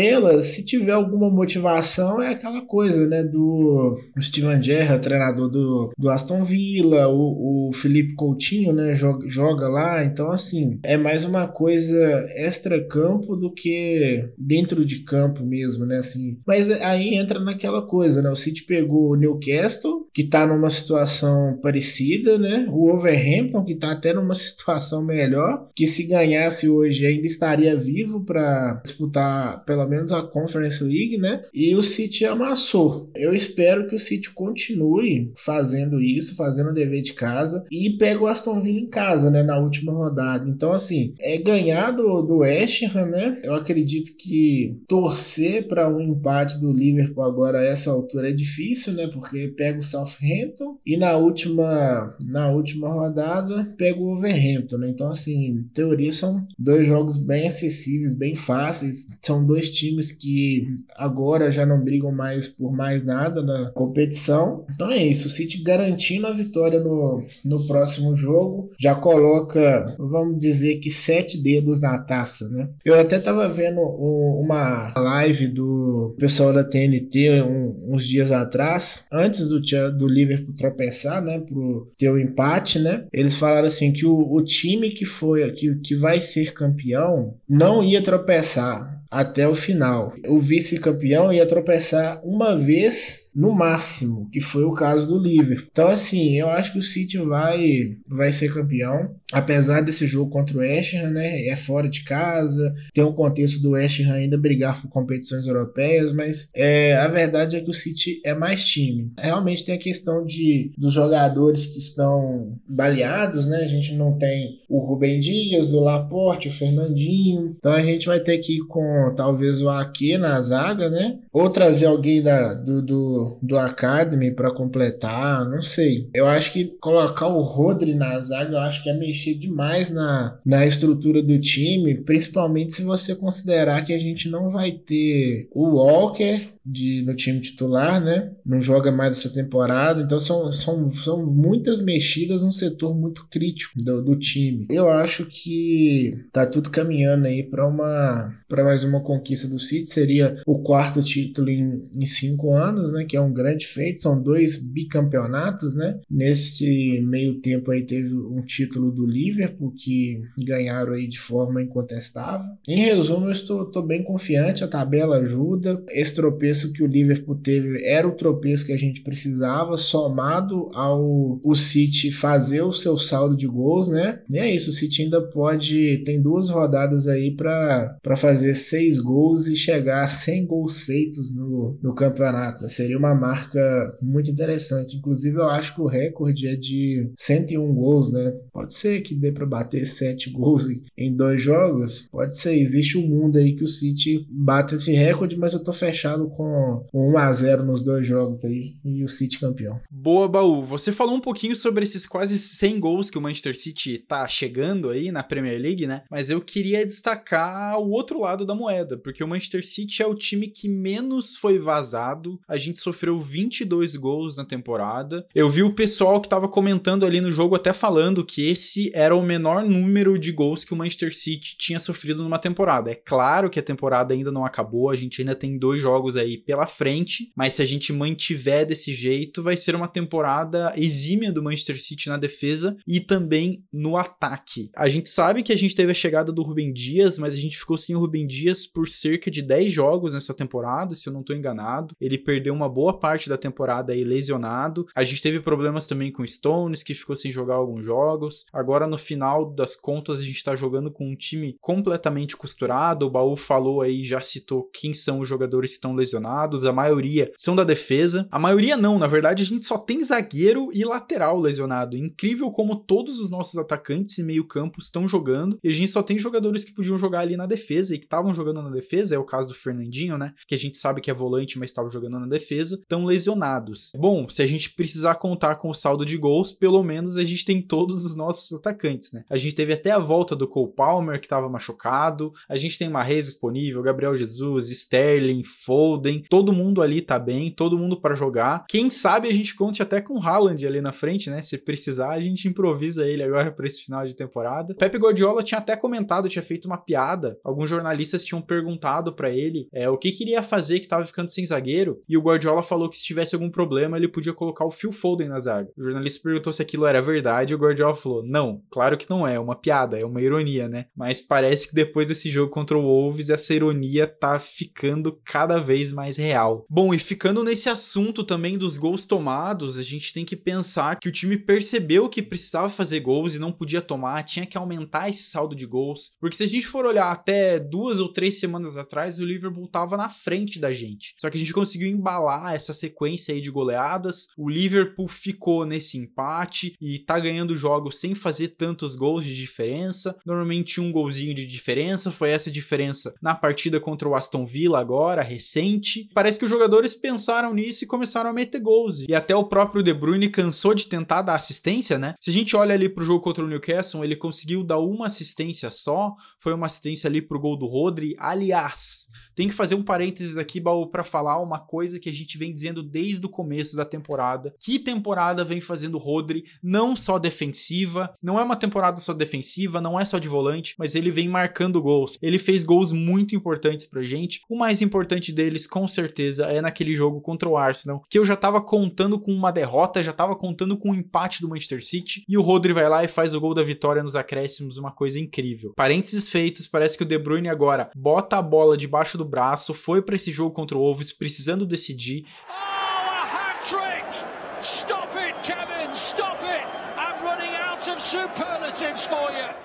Se 0.42 0.64
tiver 0.64 0.92
alguma 0.92 1.30
motivação, 1.30 2.20
é 2.22 2.30
aquela 2.30 2.62
coisa, 2.62 3.06
né? 3.06 3.22
Do 3.22 3.98
Steven 4.20 4.62
Gerrard, 4.62 5.02
treinador 5.02 5.48
do, 5.48 5.92
do 5.96 6.10
Aston 6.10 6.44
Villa, 6.44 7.08
o, 7.08 7.68
o 7.68 7.72
Felipe 7.72 8.14
Coutinho, 8.14 8.72
né? 8.72 8.94
Joga, 8.94 9.28
joga 9.28 9.68
lá. 9.68 10.04
Então, 10.04 10.30
assim, 10.30 10.78
é 10.82 10.96
mais 10.96 11.24
uma 11.24 11.46
coisa 11.46 12.26
extra-campo 12.34 13.36
do 13.36 13.52
que 13.52 14.28
dentro 14.36 14.84
de 14.84 15.00
campo 15.00 15.44
mesmo, 15.44 15.84
né? 15.84 15.98
Assim, 15.98 16.38
mas 16.46 16.70
aí 16.70 17.14
entra 17.14 17.40
naquela 17.40 17.82
coisa, 17.82 18.22
né? 18.22 18.30
O 18.30 18.36
City 18.36 18.64
pegou 18.64 19.10
o 19.10 19.16
Newcastle, 19.16 20.06
que 20.12 20.24
tá 20.24 20.46
numa 20.46 20.70
situação 20.70 21.58
parecida, 21.62 22.38
né? 22.38 22.66
O 22.70 22.90
Overhampton, 22.92 23.64
que 23.64 23.74
tá 23.74 23.92
até 23.92 24.12
numa 24.12 24.34
situação 24.36 25.04
melhor, 25.04 25.68
que 25.74 25.86
se 25.86 26.04
ganhasse 26.04 26.68
hoje 26.68 27.06
ainda 27.06 27.26
estaria 27.26 27.76
vivo 27.76 28.24
para 28.24 28.80
disputar 28.82 29.64
pelo 29.82 29.90
menos 29.90 30.12
a 30.12 30.22
Conference 30.22 30.82
League, 30.82 31.18
né? 31.18 31.42
E 31.52 31.74
o 31.74 31.82
City 31.82 32.24
amassou. 32.24 33.10
Eu 33.14 33.34
espero 33.34 33.86
que 33.86 33.94
o 33.94 33.98
City 33.98 34.30
continue 34.30 35.32
fazendo 35.36 36.00
isso, 36.00 36.36
fazendo 36.36 36.70
o 36.70 36.74
dever 36.74 37.02
de 37.02 37.12
casa 37.12 37.64
e 37.70 37.90
pega 37.98 38.22
o 38.22 38.26
Aston 38.26 38.60
Villa 38.60 38.78
em 38.78 38.88
casa, 38.88 39.30
né? 39.30 39.42
Na 39.42 39.58
última 39.58 39.92
rodada. 39.92 40.48
Então, 40.48 40.72
assim, 40.72 41.14
é 41.20 41.36
ganhar 41.38 41.90
do, 41.90 42.22
do 42.22 42.38
West 42.38 42.82
Ham, 42.94 43.06
né? 43.06 43.40
Eu 43.42 43.54
acredito 43.54 44.16
que 44.16 44.80
torcer 44.86 45.66
para 45.66 45.88
um 45.88 46.00
empate 46.00 46.60
do 46.60 46.72
Liverpool 46.72 47.24
agora 47.24 47.58
a 47.58 47.64
essa 47.64 47.90
altura 47.90 48.30
é 48.30 48.32
difícil, 48.32 48.92
né? 48.94 49.08
Porque 49.08 49.48
pega 49.56 49.78
o 49.78 49.82
Southampton 49.82 50.78
e 50.86 50.96
na 50.96 51.16
última, 51.16 52.16
na 52.20 52.50
última 52.50 52.88
rodada 52.88 53.74
pega 53.76 53.98
o 53.98 54.12
Overhampton, 54.12 54.78
né? 54.78 54.90
Então, 54.90 55.10
assim, 55.10 55.46
em 55.46 55.62
teoria 55.74 56.12
são 56.12 56.46
dois 56.58 56.86
jogos 56.86 57.16
bem 57.16 57.46
acessíveis, 57.46 58.14
bem 58.14 58.34
fáceis. 58.34 59.08
São 59.22 59.44
dois 59.44 59.71
times 59.72 60.12
que 60.12 60.66
agora 60.96 61.50
já 61.50 61.64
não 61.64 61.82
brigam 61.82 62.12
mais 62.12 62.48
por 62.48 62.72
mais 62.72 63.04
nada 63.04 63.42
na 63.42 63.70
competição. 63.70 64.64
Então 64.74 64.90
é 64.90 64.98
isso, 64.98 65.28
o 65.28 65.30
City 65.30 65.62
garantindo 65.62 66.26
a 66.26 66.32
vitória 66.32 66.80
no, 66.80 67.24
no 67.44 67.66
próximo 67.66 68.14
jogo, 68.16 68.70
já 68.78 68.94
coloca, 68.94 69.94
vamos 69.98 70.38
dizer 70.38 70.76
que 70.76 70.90
sete 70.90 71.42
dedos 71.42 71.80
na 71.80 71.98
taça, 71.98 72.48
né? 72.48 72.68
Eu 72.84 72.98
até 72.98 73.18
tava 73.18 73.48
vendo 73.48 73.80
um, 73.80 74.42
uma 74.44 74.92
live 74.96 75.48
do 75.48 76.14
pessoal 76.18 76.52
da 76.52 76.64
TNT 76.64 77.42
um, 77.42 77.94
uns 77.94 78.06
dias 78.06 78.32
atrás, 78.32 79.04
antes 79.12 79.48
do, 79.48 79.60
do 79.96 80.06
Liverpool 80.06 80.54
tropeçar, 80.54 81.22
né, 81.22 81.40
pro 81.40 81.90
ter 81.96 82.10
o 82.10 82.18
empate, 82.18 82.78
né? 82.78 83.04
Eles 83.12 83.36
falaram 83.36 83.66
assim 83.66 83.92
que 83.92 84.06
o, 84.06 84.32
o 84.32 84.42
time 84.42 84.90
que 84.90 85.04
foi 85.04 85.50
que, 85.52 85.74
que 85.76 85.94
vai 85.94 86.20
ser 86.20 86.52
campeão 86.52 87.34
não 87.48 87.82
ia 87.82 88.02
tropeçar 88.02 89.01
até 89.12 89.46
o 89.46 89.54
final. 89.54 90.14
O 90.26 90.38
vice-campeão 90.40 91.30
ia 91.30 91.44
tropeçar 91.44 92.18
uma 92.24 92.56
vez 92.56 93.30
no 93.34 93.52
máximo, 93.52 94.28
que 94.30 94.40
foi 94.40 94.64
o 94.64 94.72
caso 94.72 95.06
do 95.06 95.18
Liverpool. 95.18 95.68
Então, 95.70 95.88
assim, 95.88 96.38
eu 96.38 96.48
acho 96.48 96.72
que 96.72 96.78
o 96.78 96.82
City 96.82 97.18
vai, 97.18 97.96
vai 98.06 98.32
ser 98.32 98.52
campeão, 98.52 99.14
apesar 99.32 99.80
desse 99.80 100.06
jogo 100.06 100.30
contra 100.30 100.56
o 100.56 100.60
West 100.60 100.94
Ham, 100.94 101.10
né? 101.10 101.46
É 101.46 101.56
fora 101.56 101.88
de 101.88 102.04
casa, 102.04 102.74
tem 102.92 103.02
um 103.02 103.12
contexto 103.12 103.62
do 103.62 103.70
West 103.70 104.00
Ham 104.00 104.12
ainda 104.12 104.38
brigar 104.38 104.80
por 104.80 104.88
competições 104.88 105.46
europeias, 105.46 106.12
mas 106.12 106.48
é, 106.54 106.94
a 106.96 107.08
verdade 107.08 107.56
é 107.56 107.60
que 107.60 107.70
o 107.70 107.74
City 107.74 108.20
é 108.24 108.34
mais 108.34 108.64
time. 108.64 109.12
Realmente 109.18 109.64
tem 109.64 109.74
a 109.74 109.78
questão 109.78 110.24
de 110.24 110.72
dos 110.76 110.92
jogadores 110.92 111.66
que 111.66 111.78
estão 111.78 112.58
baleados, 112.68 113.46
né? 113.46 113.58
A 113.58 113.68
gente 113.68 113.94
não 113.94 114.18
tem 114.18 114.60
o 114.68 114.80
Rubem 114.80 115.20
Dias, 115.20 115.72
o 115.72 115.80
Laporte, 115.80 116.48
o 116.48 116.52
Fernandinho. 116.52 117.54
Então 117.58 117.72
a 117.72 117.82
gente 117.82 118.06
vai 118.06 118.20
ter 118.20 118.38
que 118.38 118.58
ir 118.58 118.66
com 118.66 119.12
talvez 119.16 119.62
o 119.62 119.68
Ake 119.68 120.18
na 120.18 120.40
zaga, 120.40 120.88
né? 120.88 121.18
Ou 121.32 121.48
trazer 121.50 121.86
alguém 121.86 122.22
da, 122.22 122.54
do, 122.54 122.82
do, 122.82 123.21
do 123.42 123.58
Academy 123.58 124.30
para 124.30 124.52
completar, 124.52 125.44
não 125.48 125.62
sei. 125.62 126.08
Eu 126.14 126.26
acho 126.26 126.52
que 126.52 126.76
colocar 126.80 127.26
o 127.26 127.40
Rodri 127.40 127.94
na 127.94 128.20
zaga, 128.20 128.52
eu 128.52 128.60
acho 128.60 128.82
que 128.82 128.90
é 128.90 128.94
mexer 128.94 129.34
demais 129.34 129.90
na, 129.90 130.38
na 130.44 130.66
estrutura 130.66 131.22
do 131.22 131.38
time, 131.38 131.94
principalmente 131.94 132.72
se 132.72 132.82
você 132.82 133.14
considerar 133.14 133.84
que 133.84 133.92
a 133.92 133.98
gente 133.98 134.28
não 134.28 134.50
vai 134.50 134.72
ter 134.72 135.48
o 135.52 135.76
Walker 135.76 136.51
de, 136.64 137.02
no 137.02 137.14
time 137.14 137.40
titular, 137.40 138.02
né? 138.02 138.32
Não 138.44 138.60
joga 138.60 138.90
mais 138.90 139.18
essa 139.18 139.32
temporada, 139.32 140.02
então 140.02 140.18
são, 140.20 140.52
são, 140.52 140.88
são 140.88 141.26
muitas 141.26 141.80
mexidas 141.80 142.42
num 142.42 142.52
setor 142.52 142.94
muito 142.94 143.26
crítico 143.28 143.82
do, 143.82 144.02
do 144.02 144.16
time. 144.16 144.66
Eu 144.70 144.88
acho 144.88 145.26
que 145.26 146.16
tá 146.32 146.46
tudo 146.46 146.70
caminhando 146.70 147.26
aí 147.26 147.42
para 147.42 147.66
uma 147.66 148.32
para 148.48 148.64
mais 148.64 148.84
uma 148.84 149.00
conquista 149.00 149.48
do 149.48 149.58
City, 149.58 149.90
seria 149.90 150.36
o 150.46 150.58
quarto 150.58 151.02
título 151.02 151.48
em, 151.48 151.88
em 151.96 152.04
cinco 152.04 152.52
anos, 152.52 152.92
né? 152.92 153.06
Que 153.06 153.16
é 153.16 153.20
um 153.20 153.32
grande 153.32 153.66
feito, 153.66 154.02
são 154.02 154.22
dois 154.22 154.58
bicampeonatos, 154.58 155.74
né? 155.74 155.98
Nesse 156.10 157.00
meio 157.00 157.40
tempo 157.40 157.70
aí 157.70 157.82
teve 157.82 158.14
um 158.14 158.42
título 158.42 158.92
do 158.92 159.06
Liverpool 159.06 159.72
que 159.72 160.20
ganharam 160.36 160.92
aí 160.92 161.08
de 161.08 161.18
forma 161.18 161.62
incontestável. 161.62 162.52
Em 162.68 162.76
resumo, 162.76 163.26
eu 163.26 163.32
estou, 163.32 163.82
bem 163.82 164.04
confiante, 164.04 164.62
a 164.62 164.68
tabela 164.68 165.16
ajuda, 165.16 165.82
esse 165.90 166.14
tropeço 166.14 166.51
tropeço 166.52 166.72
que 166.72 166.82
o 166.82 166.86
Liverpool 166.86 167.36
teve 167.36 167.84
era 167.84 168.06
o 168.06 168.14
tropeço 168.14 168.66
que 168.66 168.72
a 168.72 168.76
gente 168.76 169.02
precisava, 169.02 169.76
somado 169.76 170.68
ao 170.74 171.40
o 171.42 171.54
City 171.54 172.12
fazer 172.12 172.62
o 172.62 172.72
seu 172.72 172.98
saldo 172.98 173.36
de 173.36 173.46
gols, 173.46 173.88
né? 173.88 174.20
E 174.30 174.38
é 174.38 174.54
isso, 174.54 174.70
o 174.70 174.72
City 174.72 175.02
ainda 175.02 175.22
pode, 175.22 176.02
tem 176.04 176.20
duas 176.20 176.48
rodadas 176.48 177.08
aí 177.08 177.34
para 177.34 178.16
fazer 178.16 178.54
seis 178.54 178.98
gols 178.98 179.46
e 179.46 179.56
chegar 179.56 180.02
a 180.02 180.06
100 180.06 180.46
gols 180.46 180.80
feitos 180.82 181.34
no, 181.34 181.78
no 181.82 181.94
campeonato. 181.94 182.68
Seria 182.68 182.98
uma 182.98 183.14
marca 183.14 183.96
muito 184.00 184.30
interessante. 184.30 184.96
Inclusive, 184.96 185.38
eu 185.38 185.48
acho 185.48 185.74
que 185.74 185.80
o 185.80 185.86
recorde 185.86 186.48
é 186.48 186.56
de 186.56 187.10
101 187.16 187.74
gols, 187.74 188.12
né? 188.12 188.32
Pode 188.52 188.74
ser 188.74 189.00
que 189.00 189.14
dê 189.14 189.32
para 189.32 189.46
bater 189.46 189.86
7 189.86 190.30
gols 190.30 190.66
em 190.96 191.14
dois 191.14 191.42
jogos, 191.42 192.08
pode 192.10 192.36
ser. 192.36 192.52
Existe 192.52 192.98
um 192.98 193.06
mundo 193.06 193.38
aí 193.38 193.54
que 193.54 193.64
o 193.64 193.68
City 193.68 194.26
bate 194.30 194.74
esse 194.74 194.92
recorde, 194.92 195.36
mas 195.36 195.52
eu 195.52 195.62
tô 195.62 195.72
fechado 195.72 196.28
com 196.28 196.41
com 196.90 197.10
1 197.12 197.18
a 197.18 197.32
0 197.32 197.64
nos 197.64 197.82
dois 197.82 198.06
jogos 198.06 198.44
aí 198.44 198.76
e 198.84 199.04
o 199.04 199.08
City 199.08 199.38
campeão. 199.38 199.80
Boa, 199.90 200.28
Baú. 200.28 200.62
Você 200.62 200.92
falou 200.92 201.14
um 201.14 201.20
pouquinho 201.20 201.54
sobre 201.54 201.84
esses 201.84 202.06
quase 202.06 202.36
100 202.38 202.80
gols 202.80 203.10
que 203.10 203.18
o 203.18 203.20
Manchester 203.20 203.56
City 203.56 203.98
tá 203.98 204.26
chegando 204.28 204.90
aí 204.90 205.10
na 205.10 205.22
Premier 205.22 205.60
League, 205.60 205.86
né? 205.86 206.02
Mas 206.10 206.30
eu 206.30 206.40
queria 206.40 206.86
destacar 206.86 207.78
o 207.78 207.90
outro 207.90 208.20
lado 208.20 208.44
da 208.44 208.54
moeda, 208.54 208.96
porque 208.96 209.22
o 209.22 209.28
Manchester 209.28 209.66
City 209.66 210.02
é 210.02 210.06
o 210.06 210.14
time 210.14 210.48
que 210.48 210.68
menos 210.68 211.36
foi 211.36 211.58
vazado. 211.58 212.40
A 212.48 212.56
gente 212.56 212.78
sofreu 212.78 213.20
22 213.20 213.96
gols 213.96 214.36
na 214.36 214.44
temporada. 214.44 215.26
Eu 215.34 215.50
vi 215.50 215.62
o 215.62 215.74
pessoal 215.74 216.20
que 216.20 216.28
tava 216.28 216.48
comentando 216.48 217.06
ali 217.06 217.20
no 217.20 217.30
jogo 217.30 217.54
até 217.54 217.72
falando 217.72 218.24
que 218.24 218.48
esse 218.48 218.90
era 218.94 219.14
o 219.14 219.22
menor 219.22 219.64
número 219.64 220.18
de 220.18 220.32
gols 220.32 220.64
que 220.64 220.72
o 220.72 220.76
Manchester 220.76 221.14
City 221.14 221.56
tinha 221.58 221.80
sofrido 221.80 222.22
numa 222.22 222.38
temporada. 222.38 222.90
É 222.90 222.94
claro 222.94 223.50
que 223.50 223.58
a 223.58 223.62
temporada 223.62 224.14
ainda 224.14 224.32
não 224.32 224.44
acabou, 224.44 224.90
a 224.90 224.96
gente 224.96 225.20
ainda 225.20 225.34
tem 225.34 225.58
dois 225.58 225.80
jogos 225.80 226.16
aí 226.16 226.31
aí 226.32 226.38
pela 226.38 226.66
frente, 226.66 227.32
mas 227.36 227.54
se 227.54 227.62
a 227.62 227.66
gente 227.66 227.92
mantiver 227.92 228.66
desse 228.66 228.92
jeito, 228.92 229.42
vai 229.42 229.56
ser 229.56 229.74
uma 229.74 229.88
temporada 229.88 230.72
exímia 230.76 231.32
do 231.32 231.42
Manchester 231.42 231.80
City 231.80 232.08
na 232.08 232.16
defesa 232.16 232.76
e 232.86 233.00
também 233.00 233.64
no 233.72 233.96
ataque. 233.96 234.70
A 234.74 234.88
gente 234.88 235.08
sabe 235.08 235.42
que 235.42 235.52
a 235.52 235.56
gente 235.56 235.76
teve 235.76 235.92
a 235.92 235.94
chegada 235.94 236.32
do 236.32 236.42
Rubem 236.42 236.72
Dias, 236.72 237.18
mas 237.18 237.34
a 237.34 237.38
gente 237.38 237.58
ficou 237.58 237.76
sem 237.76 237.94
o 237.94 237.98
Rubem 237.98 238.26
Dias 238.26 238.66
por 238.66 238.88
cerca 238.88 239.30
de 239.30 239.42
10 239.42 239.72
jogos 239.72 240.14
nessa 240.14 240.34
temporada, 240.34 240.94
se 240.94 241.08
eu 241.08 241.12
não 241.12 241.20
estou 241.20 241.36
enganado. 241.36 241.94
Ele 242.00 242.18
perdeu 242.18 242.54
uma 242.54 242.68
boa 242.68 242.98
parte 242.98 243.28
da 243.28 243.36
temporada 243.36 243.92
aí 243.92 244.04
lesionado. 244.04 244.86
A 244.94 245.04
gente 245.04 245.22
teve 245.22 245.40
problemas 245.40 245.86
também 245.86 246.10
com 246.10 246.26
Stones, 246.26 246.82
que 246.82 246.94
ficou 246.94 247.16
sem 247.16 247.30
jogar 247.30 247.54
alguns 247.54 247.84
jogos. 247.84 248.46
Agora, 248.52 248.86
no 248.86 248.98
final 248.98 249.52
das 249.52 249.76
contas, 249.76 250.20
a 250.20 250.24
gente 250.24 250.36
está 250.36 250.54
jogando 250.54 250.90
com 250.90 251.10
um 251.10 251.16
time 251.16 251.56
completamente 251.60 252.36
costurado. 252.36 253.06
O 253.06 253.10
Baú 253.10 253.36
falou 253.36 253.82
aí, 253.82 254.04
já 254.04 254.20
citou 254.20 254.68
quem 254.72 254.94
são 254.94 255.20
os 255.20 255.28
jogadores 255.28 255.72
que 255.72 255.76
estão 255.76 255.94
lesionados. 255.94 256.21
A 256.28 256.72
maioria 256.72 257.30
são 257.36 257.54
da 257.54 257.64
defesa. 257.64 258.26
A 258.30 258.38
maioria 258.38 258.76
não, 258.76 258.98
na 258.98 259.06
verdade, 259.06 259.42
a 259.42 259.46
gente 259.46 259.64
só 259.64 259.78
tem 259.78 260.02
zagueiro 260.02 260.68
e 260.72 260.84
lateral 260.84 261.38
lesionado. 261.40 261.96
Incrível 261.96 262.50
como 262.50 262.76
todos 262.76 263.20
os 263.20 263.30
nossos 263.30 263.56
atacantes 263.56 264.18
e 264.18 264.22
meio-campo 264.22 264.80
estão 264.80 265.06
jogando. 265.06 265.58
E 265.62 265.68
a 265.68 265.72
gente 265.72 265.90
só 265.90 266.02
tem 266.02 266.18
jogadores 266.18 266.64
que 266.64 266.74
podiam 266.74 266.98
jogar 266.98 267.20
ali 267.20 267.36
na 267.36 267.46
defesa 267.46 267.94
e 267.94 267.98
que 267.98 268.04
estavam 268.04 268.32
jogando 268.32 268.62
na 268.62 268.70
defesa. 268.70 269.14
É 269.14 269.18
o 269.18 269.24
caso 269.24 269.48
do 269.48 269.54
Fernandinho, 269.54 270.18
né? 270.18 270.34
Que 270.46 270.54
a 270.54 270.58
gente 270.58 270.76
sabe 270.76 271.00
que 271.00 271.10
é 271.10 271.14
volante, 271.14 271.58
mas 271.58 271.70
estava 271.70 271.90
jogando 271.90 272.18
na 272.18 272.26
defesa. 272.26 272.76
Estão 272.76 273.04
lesionados. 273.04 273.92
Bom, 273.96 274.28
se 274.28 274.42
a 274.42 274.46
gente 274.46 274.70
precisar 274.70 275.16
contar 275.16 275.56
com 275.56 275.70
o 275.70 275.74
saldo 275.74 276.04
de 276.04 276.16
gols, 276.16 276.52
pelo 276.52 276.82
menos 276.82 277.16
a 277.16 277.24
gente 277.24 277.44
tem 277.44 277.60
todos 277.60 278.04
os 278.04 278.16
nossos 278.16 278.52
atacantes, 278.52 279.12
né? 279.12 279.24
A 279.28 279.36
gente 279.36 279.54
teve 279.54 279.72
até 279.72 279.90
a 279.90 279.98
volta 279.98 280.34
do 280.36 280.48
Cole 280.48 280.72
Palmer, 280.74 281.18
que 281.18 281.26
estava 281.26 281.48
machucado. 281.48 282.32
A 282.48 282.56
gente 282.56 282.78
tem 282.78 282.88
Marrez 282.88 283.26
disponível, 283.26 283.82
Gabriel 283.82 284.16
Jesus, 284.16 284.70
Sterling, 284.70 285.42
Foden. 285.44 286.11
Todo 286.28 286.52
mundo 286.52 286.82
ali 286.82 287.00
tá 287.00 287.18
bem, 287.18 287.50
todo 287.50 287.78
mundo 287.78 288.00
para 288.00 288.14
jogar. 288.14 288.64
Quem 288.68 288.90
sabe 288.90 289.28
a 289.28 289.32
gente 289.32 289.54
conte 289.54 289.82
até 289.82 290.00
com 290.00 290.14
o 290.14 290.22
Haaland 290.22 290.66
ali 290.66 290.80
na 290.80 290.92
frente, 290.92 291.30
né? 291.30 291.42
Se 291.42 291.56
precisar, 291.56 292.10
a 292.10 292.20
gente 292.20 292.48
improvisa 292.48 293.06
ele 293.06 293.22
agora 293.22 293.50
para 293.52 293.66
esse 293.66 293.82
final 293.84 294.06
de 294.06 294.14
temporada. 294.14 294.74
Pepe 294.74 294.98
Guardiola 294.98 295.42
tinha 295.42 295.58
até 295.58 295.76
comentado, 295.76 296.28
tinha 296.28 296.42
feito 296.42 296.66
uma 296.66 296.78
piada. 296.78 297.38
Alguns 297.44 297.68
jornalistas 297.70 298.24
tinham 298.24 298.42
perguntado 298.42 299.12
para 299.12 299.30
ele 299.30 299.68
é, 299.72 299.88
o 299.88 299.96
que 299.96 300.12
queria 300.12 300.42
fazer 300.42 300.80
que 300.80 300.88
tava 300.88 301.06
ficando 301.06 301.30
sem 301.30 301.46
zagueiro. 301.46 302.00
E 302.08 302.16
o 302.16 302.22
Guardiola 302.22 302.62
falou 302.62 302.88
que 302.88 302.96
se 302.96 303.04
tivesse 303.04 303.34
algum 303.34 303.50
problema, 303.50 303.96
ele 303.96 304.08
podia 304.08 304.32
colocar 304.32 304.64
o 304.64 304.70
Phil 304.70 304.92
Foden 304.92 305.28
na 305.28 305.38
zaga. 305.38 305.70
O 305.76 305.82
jornalista 305.82 306.20
perguntou 306.22 306.52
se 306.52 306.62
aquilo 306.62 306.86
era 306.86 307.00
verdade 307.00 307.52
e 307.52 307.54
o 307.54 307.58
Guardiola 307.58 307.94
falou: 307.94 308.22
não, 308.22 308.62
claro 308.70 308.96
que 308.96 309.08
não 309.08 309.26
é, 309.26 309.34
é 309.34 309.40
uma 309.40 309.56
piada, 309.56 309.98
é 309.98 310.04
uma 310.04 310.20
ironia, 310.20 310.68
né? 310.68 310.86
Mas 310.96 311.20
parece 311.20 311.68
que 311.68 311.74
depois 311.74 312.08
desse 312.08 312.30
jogo 312.30 312.50
contra 312.50 312.76
o 312.76 312.82
Wolves, 312.82 313.30
essa 313.30 313.54
ironia 313.54 314.06
tá 314.06 314.38
ficando 314.38 315.18
cada 315.24 315.58
vez 315.58 315.92
mais 315.92 316.01
real. 316.16 316.66
Bom, 316.68 316.92
e 316.94 316.98
ficando 316.98 317.44
nesse 317.44 317.68
assunto 317.68 318.24
também 318.24 318.58
dos 318.58 318.76
gols 318.78 319.06
tomados, 319.06 319.76
a 319.76 319.82
gente 319.82 320.12
tem 320.12 320.24
que 320.24 320.36
pensar 320.36 320.96
que 320.96 321.08
o 321.08 321.12
time 321.12 321.36
percebeu 321.36 322.08
que 322.08 322.22
precisava 322.22 322.68
fazer 322.70 323.00
gols 323.00 323.34
e 323.34 323.38
não 323.38 323.52
podia 323.52 323.80
tomar, 323.80 324.22
tinha 324.22 324.46
que 324.46 324.56
aumentar 324.56 325.08
esse 325.08 325.24
saldo 325.24 325.54
de 325.54 325.66
gols. 325.66 326.12
Porque 326.20 326.36
se 326.36 326.44
a 326.44 326.48
gente 326.48 326.66
for 326.66 326.84
olhar 326.84 327.10
até 327.10 327.58
duas 327.58 327.98
ou 327.98 328.12
três 328.12 328.38
semanas 328.38 328.76
atrás, 328.76 329.18
o 329.18 329.24
Liverpool 329.24 329.68
tava 329.68 329.96
na 329.96 330.08
frente 330.08 330.58
da 330.58 330.72
gente. 330.72 331.14
Só 331.18 331.30
que 331.30 331.36
a 331.36 331.40
gente 331.40 331.52
conseguiu 331.52 331.88
embalar 331.88 332.54
essa 332.54 332.74
sequência 332.74 333.34
aí 333.34 333.40
de 333.40 333.50
goleadas. 333.50 334.28
O 334.36 334.48
Liverpool 334.48 335.08
ficou 335.08 335.64
nesse 335.64 335.98
empate 335.98 336.74
e 336.80 336.98
tá 336.98 337.18
ganhando 337.18 337.56
jogos 337.56 337.98
sem 337.98 338.14
fazer 338.14 338.48
tantos 338.48 338.96
gols 338.96 339.24
de 339.24 339.34
diferença. 339.34 340.16
Normalmente 340.24 340.80
um 340.80 340.92
golzinho 340.92 341.34
de 341.34 341.46
diferença. 341.46 342.10
Foi 342.10 342.30
essa 342.30 342.50
diferença 342.50 343.14
na 343.20 343.34
partida 343.34 343.80
contra 343.80 344.08
o 344.08 344.14
Aston 344.14 344.46
Villa 344.46 344.80
agora, 344.80 345.22
recente. 345.22 345.81
Parece 346.14 346.38
que 346.38 346.44
os 346.44 346.50
jogadores 346.50 346.94
pensaram 346.94 347.52
nisso 347.54 347.84
e 347.84 347.86
começaram 347.86 348.30
a 348.30 348.32
meter 348.32 348.60
gols. 348.60 349.00
E 349.08 349.14
até 349.14 349.34
o 349.34 349.44
próprio 349.44 349.82
De 349.82 349.92
Bruyne 349.92 350.28
cansou 350.28 350.74
de 350.74 350.86
tentar 350.86 351.22
dar 351.22 351.34
assistência, 351.34 351.98
né? 351.98 352.14
Se 352.20 352.30
a 352.30 352.32
gente 352.32 352.56
olha 352.56 352.74
ali 352.74 352.88
pro 352.88 353.04
jogo 353.04 353.20
contra 353.20 353.44
o 353.44 353.48
Newcastle, 353.48 354.04
ele 354.04 354.16
conseguiu 354.16 354.62
dar 354.62 354.78
uma 354.78 355.06
assistência 355.06 355.70
só. 355.70 356.14
Foi 356.38 356.52
uma 356.52 356.66
assistência 356.66 357.08
ali 357.08 357.20
pro 357.20 357.40
gol 357.40 357.56
do 357.56 357.66
Rodri. 357.66 358.14
Aliás, 358.18 359.06
tem 359.34 359.48
que 359.48 359.54
fazer 359.54 359.74
um 359.74 359.82
parênteses 359.82 360.36
aqui, 360.36 360.60
Baú, 360.60 360.86
para 360.86 361.04
falar 361.04 361.40
uma 361.40 361.58
coisa 361.58 361.98
que 361.98 362.08
a 362.08 362.12
gente 362.12 362.38
vem 362.38 362.52
dizendo 362.52 362.82
desde 362.82 363.24
o 363.24 363.28
começo 363.28 363.76
da 363.76 363.84
temporada. 363.84 364.54
Que 364.60 364.78
temporada 364.78 365.44
vem 365.44 365.60
fazendo 365.60 365.94
o 365.94 365.98
Rodri, 365.98 366.44
não 366.62 366.96
só 366.96 367.18
defensiva, 367.18 368.14
não 368.22 368.38
é 368.38 368.42
uma 368.42 368.56
temporada 368.56 369.00
só 369.00 369.12
defensiva, 369.12 369.80
não 369.80 369.98
é 369.98 370.04
só 370.04 370.18
de 370.18 370.28
volante, 370.28 370.74
mas 370.78 370.94
ele 370.94 371.10
vem 371.10 371.28
marcando 371.28 371.82
gols. 371.82 372.18
Ele 372.20 372.38
fez 372.38 372.64
gols 372.64 372.92
muito 372.92 373.34
importantes 373.34 373.86
pra 373.86 374.02
gente. 374.02 374.40
O 374.48 374.56
mais 374.56 374.82
importante 374.82 375.32
deles, 375.32 375.66
com 375.66 375.86
certeza, 375.88 376.46
é 376.46 376.60
naquele 376.60 376.94
jogo 376.94 377.20
contra 377.20 377.48
o 377.48 377.56
Arsenal, 377.56 378.02
que 378.08 378.18
eu 378.18 378.24
já 378.24 378.36
tava 378.36 378.60
contando 378.60 379.18
com 379.18 379.32
uma 379.32 379.50
derrota, 379.50 380.02
já 380.02 380.12
tava 380.12 380.36
contando 380.36 380.76
com 380.76 380.90
um 380.90 380.94
empate 380.94 381.40
do 381.40 381.48
Manchester 381.48 381.84
City, 381.84 382.24
e 382.28 382.36
o 382.36 382.42
Rodri 382.42 382.72
vai 382.72 382.88
lá 382.88 383.04
e 383.04 383.08
faz 383.08 383.34
o 383.34 383.40
gol 383.40 383.54
da 383.54 383.62
vitória 383.62 384.02
nos 384.02 384.16
acréscimos, 384.16 384.78
uma 384.78 384.90
coisa 384.90 385.18
incrível. 385.18 385.72
Parênteses 385.76 386.28
feitos, 386.28 386.68
parece 386.68 386.96
que 386.96 387.02
o 387.02 387.06
De 387.06 387.18
Bruyne 387.18 387.48
agora 387.48 387.90
bota 387.94 388.36
a 388.36 388.42
bola 388.42 388.76
debaixo 388.76 389.16
do 389.18 389.21
braço, 389.24 389.74
foi 389.74 390.02
para 390.02 390.16
esse 390.16 390.32
jogo 390.32 390.54
contra 390.54 390.76
o 390.76 390.80
Wolves 390.80 391.12
precisando 391.12 391.66
decidir. 391.66 392.26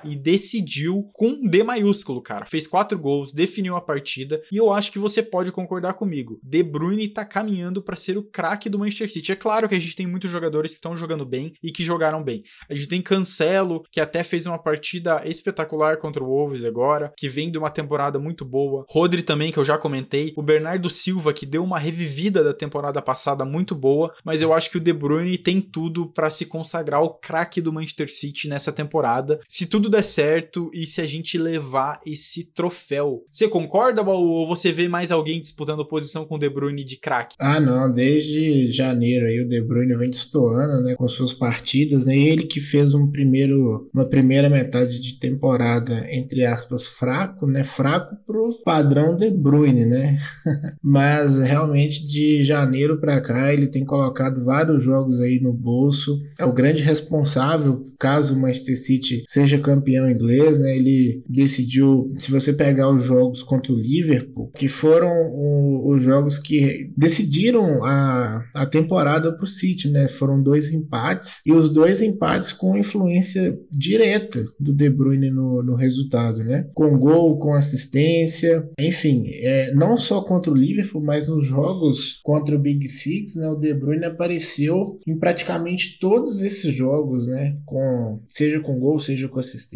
E 0.08 0.16
decidiu 0.16 1.10
com 1.14 1.40
D 1.48 1.64
maiúsculo, 1.64 2.22
cara. 2.22 2.46
Fez 2.46 2.68
quatro 2.68 2.98
gols, 2.98 3.34
definiu 3.34 3.76
a 3.76 3.82
partida 3.82 4.42
e 4.52 4.58
eu 4.58 4.72
acho 4.72 4.92
que 4.92 5.00
você 5.00 5.22
pode 5.22 5.52
concordar 5.52 5.94
comigo. 5.94 6.40
De 6.44 6.64
Bruyne 6.64 7.08
tá 7.08 7.26
caminhando 7.26 7.82
para 7.82 7.96
ser 7.96 8.18
o 8.18 8.24
craque 8.24 8.70
do 8.70 8.80
Manchester 8.80 9.12
City. 9.12 9.32
É 9.32 9.36
claro 9.36 9.68
que 9.68 9.76
a 9.76 9.80
gente 9.80 9.96
tem 9.96 10.08
muitos 10.08 10.32
jogadores 10.32 10.72
que 10.72 10.78
estão 10.78 10.96
jogando 10.96 11.26
bem 11.26 11.54
e 11.62 11.72
que 11.72 11.84
jogaram 11.84 12.24
bem. 12.24 12.40
A 12.70 12.76
gente 12.76 12.88
tem 12.88 13.02
Cancelo, 13.02 13.84
que 13.92 14.00
até 14.00 14.24
fez 14.24 14.46
uma 14.46 14.58
partida 14.60 15.22
espetacular 15.26 15.98
contra 15.98 16.24
o 16.24 16.28
Wolves 16.28 16.66
agora, 16.66 17.14
que 17.16 17.30
vem 17.30 17.52
de 17.52 17.58
uma 17.58 17.70
temporada 17.70 18.20
muito 18.20 18.46
boa. 18.46 18.86
Rodri 18.90 19.24
também, 19.24 19.52
que 19.52 19.58
eu 19.58 19.64
já 19.64 19.78
comentei. 19.78 20.34
O 20.36 20.42
Bernardo 20.42 20.90
Silva, 20.90 21.34
que 21.34 21.46
deu 21.46 21.64
uma 21.64 21.80
revivida 21.80 22.44
da 22.44 22.54
temporada 22.54 23.02
passada 23.02 23.46
muito 23.46 23.76
boa, 23.76 24.14
mas 24.24 24.42
eu 24.42 24.54
acho 24.54 24.70
que 24.70 24.78
o 24.78 24.82
De 24.82 24.94
Bruyne 24.94 25.38
tem 25.38 25.62
tudo 25.62 26.12
para 26.12 26.30
se 26.30 26.46
consagrar 26.46 27.02
o 27.02 27.10
craque 27.10 27.62
do 27.62 27.74
Manchester 27.74 28.14
City 28.14 28.48
nessa 28.48 28.72
temporada. 28.72 29.40
Se 29.48 29.66
tudo 29.66 29.90
der 29.90 29.97
certo 30.04 30.70
e 30.74 30.86
se 30.86 31.02
a 31.02 31.08
gente 31.08 31.38
levar 31.38 32.02
esse 32.06 32.44
troféu. 32.44 33.24
Você 33.32 33.48
concorda, 33.48 34.04
Baú, 34.04 34.28
ou 34.28 34.48
você 34.48 34.72
vê 34.72 34.88
mais 34.88 35.12
alguém 35.12 35.40
disputando 35.40 35.88
posição 35.88 36.26
com 36.26 36.36
o 36.36 36.40
De 36.40 36.50
Bruyne 36.50 36.84
de 36.84 36.98
craque? 36.98 37.36
Ah, 37.40 37.60
não, 37.60 37.92
desde 37.92 38.72
janeiro 38.72 39.26
aí 39.26 39.42
o 39.42 39.48
De 39.48 39.62
Bruyne 39.62 39.96
vem 39.96 40.10
destoando, 40.10 40.84
né, 40.84 40.96
com 40.96 41.08
suas 41.08 41.34
partidas, 41.34 42.06
né, 42.08 42.18
ele 42.18 42.44
que 42.44 42.60
fez 42.60 42.94
um 42.94 43.10
primeiro, 43.10 43.90
uma 43.94 44.06
primeira 44.06 44.50
metade 44.50 45.00
de 45.00 45.20
temporada, 45.20 46.06
entre 46.12 46.46
aspas, 46.46 46.88
fraco, 46.88 47.48
né, 47.48 47.64
fraco 47.64 48.16
pro 48.26 48.62
padrão 48.64 49.16
De 49.16 49.30
Bruyne, 49.30 49.86
né, 49.86 50.18
mas 50.82 51.40
realmente 51.40 52.06
de 52.06 52.44
janeiro 52.44 53.00
para 53.00 53.22
cá 53.22 53.54
ele 53.54 53.68
tem 53.68 53.86
colocado 53.86 54.44
vários 54.44 54.84
jogos 54.84 55.20
aí 55.20 55.40
no 55.40 55.54
bolso, 55.54 56.20
é 56.38 56.46
o 56.46 56.54
grande 56.54 56.84
responsável, 56.84 57.86
caso 58.00 58.36
o 58.36 58.40
Manchester 58.40 58.78
City 58.78 59.24
seja 59.26 59.58
campeão 59.58 59.77
inglês, 59.88 60.60
né, 60.62 60.76
ele 60.76 61.24
decidiu, 61.28 62.14
se 62.18 62.32
você 62.32 62.54
pegar 62.54 62.90
os 62.90 63.04
jogos 63.04 63.44
contra 63.44 63.72
o 63.72 63.78
Liverpool, 63.78 64.52
que 64.56 64.68
foram 64.68 65.10
o, 65.32 65.94
os 65.94 66.02
jogos 66.02 66.38
que 66.38 66.92
decidiram 66.96 67.84
a, 67.84 68.44
a 68.54 68.66
temporada 68.66 69.32
para 69.34 69.44
o 69.44 69.48
City, 69.48 69.90
né? 69.90 70.08
Foram 70.08 70.42
dois 70.42 70.72
empates 70.72 71.42
e 71.46 71.52
os 71.52 71.70
dois 71.70 72.02
empates 72.02 72.52
com 72.52 72.78
influência 72.78 73.58
direta 73.72 74.44
do 74.60 74.74
De 74.74 74.90
Bruyne 74.90 75.30
no, 75.30 75.64
no 75.64 75.76
resultado, 75.76 76.44
né? 76.44 76.68
Com 76.74 76.98
gol, 76.98 77.38
com 77.40 77.54
assistência, 77.54 78.68
enfim, 78.80 79.26
é, 79.42 79.74
não 79.74 79.98
só 79.98 80.22
contra 80.22 80.52
o 80.52 80.56
Liverpool, 80.56 81.04
mas 81.04 81.30
nos 81.30 81.46
jogos 81.46 82.20
contra 82.24 82.56
o 82.56 82.60
Big 82.60 82.88
Six, 82.88 83.36
né? 83.36 83.50
O 83.50 83.56
De 83.56 83.74
Bruyne 83.74 84.06
apareceu 84.06 84.98
em 85.08 85.18
praticamente 85.18 86.00
todos 86.00 86.42
esses 86.42 86.74
jogos, 86.74 87.28
né? 87.28 87.58
Com 87.66 88.22
seja 88.28 88.60
com 88.60 88.80
gol, 88.80 89.00
seja 89.00 89.28
com 89.28 89.40
assistência, 89.40 89.67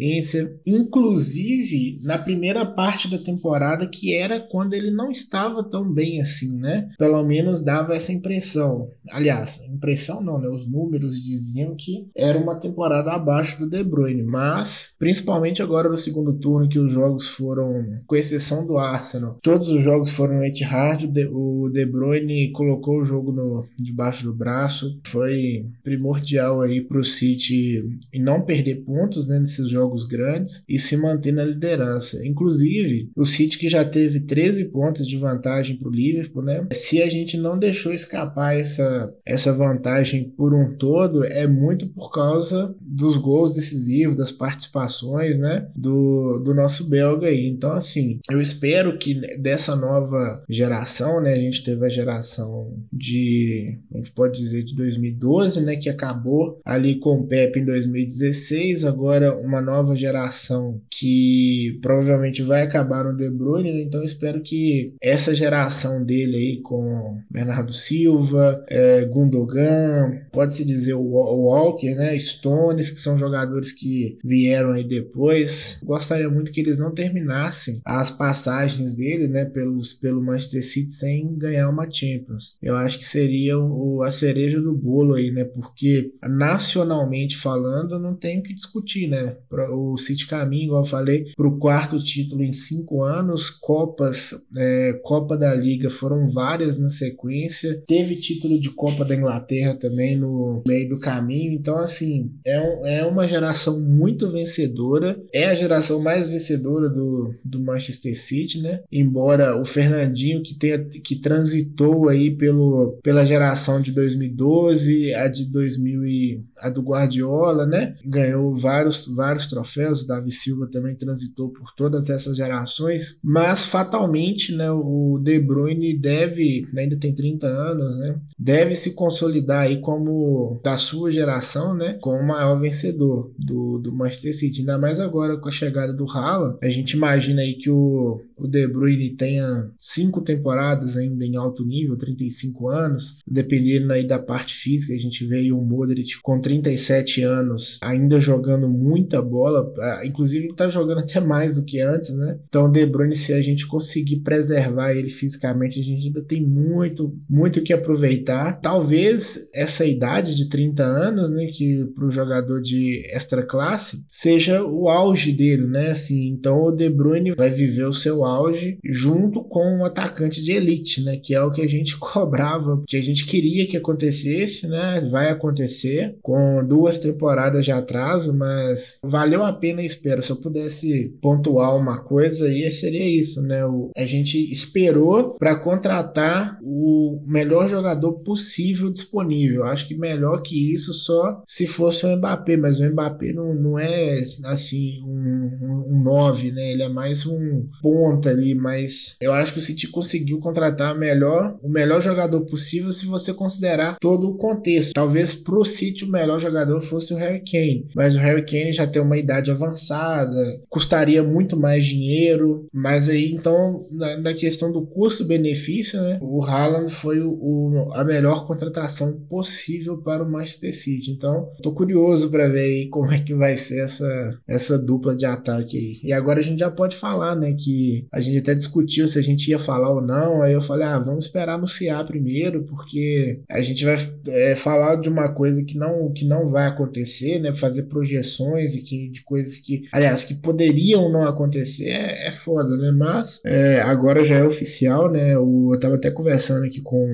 inclusive 0.66 1.98
na 2.02 2.18
primeira 2.18 2.64
parte 2.64 3.10
da 3.10 3.18
temporada 3.18 3.86
que 3.86 4.14
era 4.14 4.40
quando 4.40 4.74
ele 4.74 4.90
não 4.90 5.10
estava 5.10 5.62
tão 5.62 5.92
bem 5.92 6.20
assim, 6.20 6.58
né? 6.58 6.88
Pelo 6.98 7.22
menos 7.22 7.62
dava 7.62 7.94
essa 7.94 8.12
impressão. 8.12 8.88
Aliás, 9.10 9.60
impressão 9.68 10.22
não, 10.22 10.40
né? 10.40 10.48
Os 10.48 10.68
números 10.68 11.20
diziam 11.20 11.74
que 11.76 12.08
era 12.16 12.38
uma 12.38 12.54
temporada 12.54 13.12
abaixo 13.12 13.58
do 13.58 13.68
De 13.68 13.82
Bruyne, 13.82 14.22
mas 14.22 14.94
principalmente 14.98 15.62
agora 15.62 15.88
no 15.88 15.96
segundo 15.96 16.32
turno 16.34 16.68
que 16.68 16.78
os 16.78 16.92
jogos 16.92 17.28
foram, 17.28 18.00
com 18.06 18.16
exceção 18.16 18.66
do 18.66 18.78
Arsenal, 18.78 19.38
todos 19.42 19.68
os 19.68 19.82
jogos 19.82 20.10
foram 20.10 20.36
no 20.36 20.44
Etihad, 20.44 21.04
o 21.32 21.68
De, 21.68 21.86
Bruyne 21.86 22.52
colocou 22.52 23.00
o 23.00 23.04
jogo 23.04 23.32
no, 23.32 23.66
debaixo 23.78 24.24
do 24.24 24.34
braço, 24.34 24.98
foi 25.04 25.66
primordial 25.82 26.60
aí 26.60 26.80
para 26.80 26.98
o 26.98 27.04
City 27.04 27.84
e 28.12 28.18
não 28.18 28.42
perder 28.42 28.84
pontos 28.84 29.26
né, 29.26 29.38
nesses 29.38 29.68
jogos 29.68 29.81
jogos 29.82 30.04
grandes 30.04 30.64
e 30.68 30.78
se 30.78 30.96
manter 30.96 31.32
na 31.32 31.44
liderança. 31.44 32.24
Inclusive, 32.26 33.10
o 33.16 33.24
City 33.24 33.58
que 33.58 33.68
já 33.68 33.84
teve 33.84 34.20
13 34.20 34.66
pontos 34.66 35.06
de 35.06 35.16
vantagem 35.16 35.76
para 35.76 35.88
o 35.88 35.92
Liverpool, 35.92 36.42
né? 36.42 36.66
Se 36.72 37.02
a 37.02 37.08
gente 37.08 37.36
não 37.36 37.58
deixou 37.58 37.92
escapar 37.92 38.56
essa, 38.56 39.12
essa 39.26 39.52
vantagem 39.52 40.30
por 40.36 40.54
um 40.54 40.76
todo, 40.76 41.24
é 41.24 41.46
muito 41.46 41.88
por 41.88 42.10
causa 42.10 42.74
dos 42.80 43.16
gols 43.16 43.54
decisivos, 43.54 44.16
das 44.16 44.30
participações, 44.30 45.38
né? 45.38 45.66
Do, 45.74 46.40
do 46.44 46.54
nosso 46.54 46.88
belga 46.88 47.26
aí. 47.26 47.48
Então, 47.48 47.72
assim, 47.72 48.20
eu 48.30 48.40
espero 48.40 48.98
que 48.98 49.14
dessa 49.38 49.74
nova 49.74 50.42
geração, 50.48 51.20
né? 51.20 51.32
A 51.32 51.38
gente 51.38 51.64
teve 51.64 51.84
a 51.84 51.88
geração 51.88 52.72
de, 52.92 53.78
a 53.92 53.96
gente 53.98 54.12
pode 54.12 54.38
dizer, 54.38 54.62
de 54.62 54.76
2012, 54.76 55.60
né? 55.60 55.76
Que 55.76 55.88
acabou 55.88 56.60
ali 56.64 56.96
com 56.96 57.16
o 57.16 57.26
Pepe 57.26 57.60
em 57.60 57.64
2016. 57.64 58.84
Agora, 58.84 59.36
uma 59.36 59.60
nova 59.60 59.71
geração 59.96 60.80
que 60.90 61.78
provavelmente 61.80 62.42
vai 62.42 62.62
acabar 62.62 63.04
no 63.04 63.16
De 63.16 63.28
Bruyne, 63.30 63.72
né? 63.72 63.82
Então, 63.82 64.02
espero 64.02 64.42
que 64.42 64.94
essa 65.00 65.34
geração 65.34 66.04
dele 66.04 66.36
aí 66.36 66.60
com 66.62 67.18
Bernardo 67.30 67.72
Silva, 67.72 68.64
é, 68.68 69.04
Gundogan, 69.04 70.20
pode-se 70.32 70.64
dizer 70.64 70.94
o 70.94 71.02
Walker, 71.02 71.94
né? 71.94 72.18
Stones, 72.18 72.90
que 72.90 72.98
são 72.98 73.16
jogadores 73.16 73.72
que 73.72 74.18
vieram 74.24 74.72
aí 74.72 74.84
depois. 74.84 75.78
Gostaria 75.82 76.28
muito 76.28 76.52
que 76.52 76.60
eles 76.60 76.78
não 76.78 76.92
terminassem 76.94 77.80
as 77.84 78.10
passagens 78.10 78.94
dele, 78.94 79.28
né? 79.28 79.44
Pelos, 79.44 79.94
pelo 79.94 80.22
Manchester 80.22 80.64
City 80.64 80.90
sem 80.90 81.36
ganhar 81.36 81.68
uma 81.68 81.90
Champions. 81.90 82.56
Eu 82.62 82.76
acho 82.76 82.98
que 82.98 83.04
seria 83.04 83.58
o, 83.58 84.02
a 84.02 84.10
cereja 84.10 84.60
do 84.60 84.74
bolo 84.74 85.14
aí, 85.14 85.30
né? 85.30 85.44
Porque 85.44 86.12
nacionalmente 86.22 87.36
falando, 87.36 87.98
não 87.98 88.14
tem 88.14 88.40
o 88.40 88.42
que 88.42 88.54
discutir, 88.54 89.08
né? 89.08 89.36
O 89.70 89.96
City 89.96 90.26
caminha, 90.26 90.64
igual 90.64 90.82
eu 90.82 90.88
falei, 90.88 91.26
para 91.36 91.46
o 91.46 91.58
quarto 91.58 92.02
título 92.02 92.42
em 92.42 92.52
cinco 92.52 93.02
anos, 93.02 93.50
Copas, 93.50 94.34
é, 94.56 94.92
Copa 95.02 95.36
da 95.36 95.54
Liga 95.54 95.90
foram 95.90 96.28
várias 96.28 96.78
na 96.78 96.90
sequência, 96.90 97.82
teve 97.86 98.16
título 98.16 98.60
de 98.60 98.70
Copa 98.70 99.04
da 99.04 99.14
Inglaterra 99.14 99.74
também 99.74 100.16
no 100.16 100.62
meio 100.66 100.88
do 100.88 100.98
caminho, 100.98 101.52
então 101.52 101.78
assim, 101.78 102.30
é, 102.46 103.00
é 103.00 103.04
uma 103.04 103.26
geração 103.26 103.80
muito 103.80 104.30
vencedora, 104.30 105.20
é 105.32 105.46
a 105.46 105.54
geração 105.54 106.02
mais 106.02 106.28
vencedora 106.28 106.88
do, 106.88 107.34
do 107.44 107.60
Manchester 107.60 108.18
City, 108.18 108.60
né? 108.60 108.82
Embora 108.90 109.60
o 109.60 109.64
Fernandinho 109.64 110.42
que 110.42 110.54
tenha 110.54 110.78
que 110.84 111.16
transitou 111.16 112.08
aí 112.08 112.30
pelo, 112.30 112.98
pela 113.02 113.24
geração 113.24 113.80
de 113.80 113.92
2012, 113.92 115.14
a 115.14 115.28
de 115.28 115.44
2000 115.50 116.06
e, 116.06 116.44
a 116.58 116.68
do 116.68 116.82
Guardiola, 116.82 117.66
né? 117.66 117.94
Ganhou 118.04 118.56
vários 118.56 119.06
vários 119.06 119.48
troféus, 119.52 120.02
o 120.02 120.06
Davi 120.06 120.32
Silva 120.32 120.66
também 120.66 120.96
transitou 120.96 121.50
por 121.50 121.72
todas 121.76 122.08
essas 122.08 122.36
gerações, 122.36 123.18
mas 123.22 123.66
fatalmente, 123.66 124.54
né, 124.54 124.70
o 124.70 125.20
De 125.22 125.38
Bruyne 125.38 125.96
deve, 125.96 126.66
ainda 126.76 126.96
tem 126.96 127.14
30 127.14 127.46
anos, 127.46 127.98
né? 127.98 128.18
Deve 128.38 128.74
se 128.74 128.94
consolidar 128.94 129.62
aí 129.62 129.80
como 129.80 130.60
da 130.64 130.78
sua 130.78 131.12
geração, 131.12 131.74
né, 131.74 131.98
como 132.00 132.18
o 132.18 132.26
maior 132.26 132.58
vencedor 132.58 133.30
do, 133.38 133.78
do 133.78 133.92
Manchester 133.92 134.34
City, 134.34 134.60
ainda 134.60 134.78
mais 134.78 134.98
agora 134.98 135.36
com 135.36 135.48
a 135.48 135.52
chegada 135.52 135.92
do 135.92 136.10
Haaland. 136.10 136.58
A 136.62 136.68
gente 136.68 136.96
imagina 136.96 137.42
aí 137.42 137.54
que 137.54 137.70
o, 137.70 138.22
o 138.36 138.48
De 138.48 138.66
Bruyne 138.66 139.10
tenha 139.10 139.70
cinco 139.78 140.22
temporadas 140.22 140.96
ainda 140.96 141.24
em 141.24 141.36
alto 141.36 141.64
nível, 141.64 141.96
35 141.96 142.68
anos, 142.68 143.18
dependendo 143.26 143.92
aí 143.92 144.06
da 144.06 144.18
parte 144.18 144.54
física, 144.54 144.94
a 144.94 144.98
gente 144.98 145.26
vê 145.26 145.52
o 145.52 145.60
Modric 145.60 146.20
com 146.22 146.40
37 146.40 147.22
anos, 147.22 147.78
ainda 147.82 148.20
jogando 148.20 148.68
muita 148.68 149.20
bola, 149.20 149.41
ah, 149.46 150.02
inclusive 150.04 150.46
ele 150.46 150.54
tá 150.54 150.68
jogando 150.68 150.98
até 150.98 151.20
mais 151.20 151.56
do 151.56 151.64
que 151.64 151.80
antes, 151.80 152.10
né? 152.10 152.38
Então 152.48 152.70
De 152.70 152.84
Bruyne, 152.86 153.14
se 153.14 153.32
a 153.32 153.42
gente 153.42 153.66
conseguir 153.66 154.16
preservar 154.16 154.92
ele 154.94 155.08
fisicamente, 155.08 155.80
a 155.80 155.82
gente 155.82 156.06
ainda 156.06 156.22
tem 156.22 156.44
muito, 156.44 157.16
muito 157.28 157.62
que 157.62 157.72
aproveitar. 157.72 158.60
Talvez 158.60 159.50
essa 159.54 159.84
idade 159.84 160.34
de 160.34 160.48
30 160.48 160.82
anos, 160.82 161.30
né, 161.30 161.46
que 161.46 161.84
para 161.94 162.06
o 162.06 162.10
jogador 162.10 162.60
de 162.60 163.02
extra 163.12 163.42
classe, 163.42 164.04
seja 164.10 164.64
o 164.64 164.88
auge 164.88 165.32
dele, 165.32 165.66
né? 165.66 165.90
Assim, 165.90 166.28
então 166.28 166.64
o 166.64 166.72
De 166.72 166.88
Bruyne 166.88 167.32
vai 167.32 167.50
viver 167.50 167.84
o 167.84 167.92
seu 167.92 168.24
auge 168.24 168.78
junto 168.84 169.42
com 169.44 169.78
um 169.78 169.84
atacante 169.84 170.42
de 170.42 170.52
elite, 170.52 171.02
né? 171.02 171.16
Que 171.16 171.34
é 171.34 171.42
o 171.42 171.50
que 171.50 171.62
a 171.62 171.68
gente 171.68 171.96
cobrava, 172.00 172.82
que 172.86 172.96
a 172.96 173.02
gente 173.02 173.26
queria 173.26 173.66
que 173.66 173.76
acontecesse, 173.76 174.66
né? 174.66 175.00
Vai 175.10 175.30
acontecer 175.30 176.16
com 176.22 176.64
duas 176.66 176.98
temporadas 176.98 177.64
de 177.64 177.72
atraso, 177.72 178.36
mas 178.36 178.98
valeu 179.32 179.44
a 179.44 179.52
pena 179.52 179.80
a 179.80 179.84
espera. 179.84 180.22
Se 180.22 180.30
eu 180.30 180.36
pudesse 180.36 181.16
pontuar 181.20 181.76
uma 181.76 181.98
coisa 181.98 182.46
aí, 182.46 182.70
seria 182.70 183.08
isso, 183.08 183.40
né? 183.42 183.64
O, 183.64 183.90
a 183.96 184.04
gente 184.04 184.38
esperou 184.52 185.34
para 185.38 185.56
contratar 185.56 186.58
o 186.62 187.22
melhor 187.26 187.68
jogador 187.68 188.12
possível 188.20 188.90
disponível. 188.90 189.64
Acho 189.64 189.86
que 189.86 189.94
melhor 189.94 190.42
que 190.42 190.74
isso 190.74 190.92
só 190.92 191.42
se 191.48 191.66
fosse 191.66 192.04
o 192.04 192.16
Mbappé, 192.16 192.56
mas 192.56 192.80
o 192.80 192.84
Mbappé 192.84 193.32
não, 193.32 193.54
não 193.54 193.78
é 193.78 194.20
assim 194.44 195.00
um 195.06 196.02
9, 196.02 196.50
um, 196.50 196.54
né? 196.54 196.72
Ele 196.72 196.82
é 196.82 196.88
mais 196.88 197.26
um 197.26 197.66
ponta 197.80 198.30
ali, 198.30 198.54
mas 198.54 199.16
eu 199.20 199.32
acho 199.32 199.52
que 199.52 199.58
o 199.58 199.62
City 199.62 199.88
conseguiu 199.88 200.38
contratar 200.38 200.98
melhor, 200.98 201.56
o 201.62 201.68
melhor 201.68 202.00
jogador 202.00 202.42
possível 202.42 202.92
se 202.92 203.06
você 203.06 203.32
considerar 203.32 203.96
todo 204.00 204.28
o 204.28 204.36
contexto. 204.36 204.92
Talvez 204.92 205.34
pro 205.34 205.64
City 205.64 206.04
o 206.04 206.10
melhor 206.10 206.38
jogador 206.38 206.80
fosse 206.80 207.14
o 207.14 207.16
Harry 207.16 207.42
Kane, 207.44 207.86
mas 207.94 208.14
o 208.14 208.18
Harry 208.18 208.44
Kane 208.44 208.72
já 208.72 208.86
tem 208.86 209.00
uma 209.00 209.11
idade 209.18 209.50
avançada, 209.50 210.60
custaria 210.68 211.22
muito 211.22 211.58
mais 211.58 211.84
dinheiro, 211.84 212.66
mas 212.72 213.08
aí 213.08 213.32
então 213.32 213.84
na, 213.92 214.16
na 214.18 214.34
questão 214.34 214.72
do 214.72 214.82
custo-benefício, 214.82 216.00
né, 216.00 216.18
o 216.20 216.44
Haaland 216.44 216.90
foi 216.90 217.20
o, 217.20 217.30
o, 217.30 217.92
a 217.92 218.04
melhor 218.04 218.46
contratação 218.46 219.12
possível 219.28 219.98
para 219.98 220.22
o 220.22 220.30
Manchester 220.30 220.74
City. 220.74 221.10
Então, 221.10 221.50
tô 221.62 221.72
curioso 221.72 222.30
para 222.30 222.48
ver 222.48 222.60
aí 222.60 222.88
como 222.88 223.12
é 223.12 223.18
que 223.18 223.34
vai 223.34 223.56
ser 223.56 223.80
essa, 223.80 224.38
essa 224.46 224.78
dupla 224.78 225.16
de 225.16 225.26
ataque 225.26 225.76
aí. 225.76 226.00
E 226.02 226.12
agora 226.12 226.40
a 226.40 226.42
gente 226.42 226.60
já 226.60 226.70
pode 226.70 226.96
falar, 226.96 227.34
né, 227.34 227.54
que 227.58 228.06
a 228.12 228.20
gente 228.20 228.38
até 228.38 228.54
discutiu 228.54 229.08
se 229.08 229.18
a 229.18 229.22
gente 229.22 229.48
ia 229.48 229.58
falar 229.58 229.90
ou 229.90 230.00
não, 230.00 230.42
aí 230.42 230.52
eu 230.52 230.62
falei, 230.62 230.86
ah, 230.86 230.98
vamos 230.98 231.26
esperar 231.26 231.54
anunciar 231.54 232.06
primeiro, 232.06 232.64
porque 232.64 233.40
a 233.48 233.60
gente 233.60 233.84
vai 233.84 233.96
é, 234.28 234.54
falar 234.54 234.96
de 234.96 235.08
uma 235.08 235.28
coisa 235.28 235.64
que 235.64 235.76
não, 235.76 236.12
que 236.12 236.24
não 236.24 236.48
vai 236.48 236.66
acontecer, 236.66 237.38
né, 237.38 237.54
fazer 237.54 237.84
projeções 237.84 238.74
e 238.74 238.82
que, 238.82 239.01
de 239.10 239.22
coisas 239.22 239.58
que, 239.58 239.82
aliás, 239.92 240.24
que 240.24 240.34
poderiam 240.34 241.10
não 241.10 241.24
acontecer, 241.24 241.88
é, 241.88 242.28
é 242.28 242.30
foda, 242.30 242.76
né, 242.76 242.90
mas 242.92 243.40
é, 243.44 243.80
agora 243.80 244.24
já 244.24 244.36
é 244.36 244.44
oficial, 244.44 245.10
né, 245.10 245.36
o, 245.38 245.74
eu 245.74 245.80
tava 245.80 245.96
até 245.96 246.10
conversando 246.10 246.64
aqui 246.64 246.80
com 246.80 247.06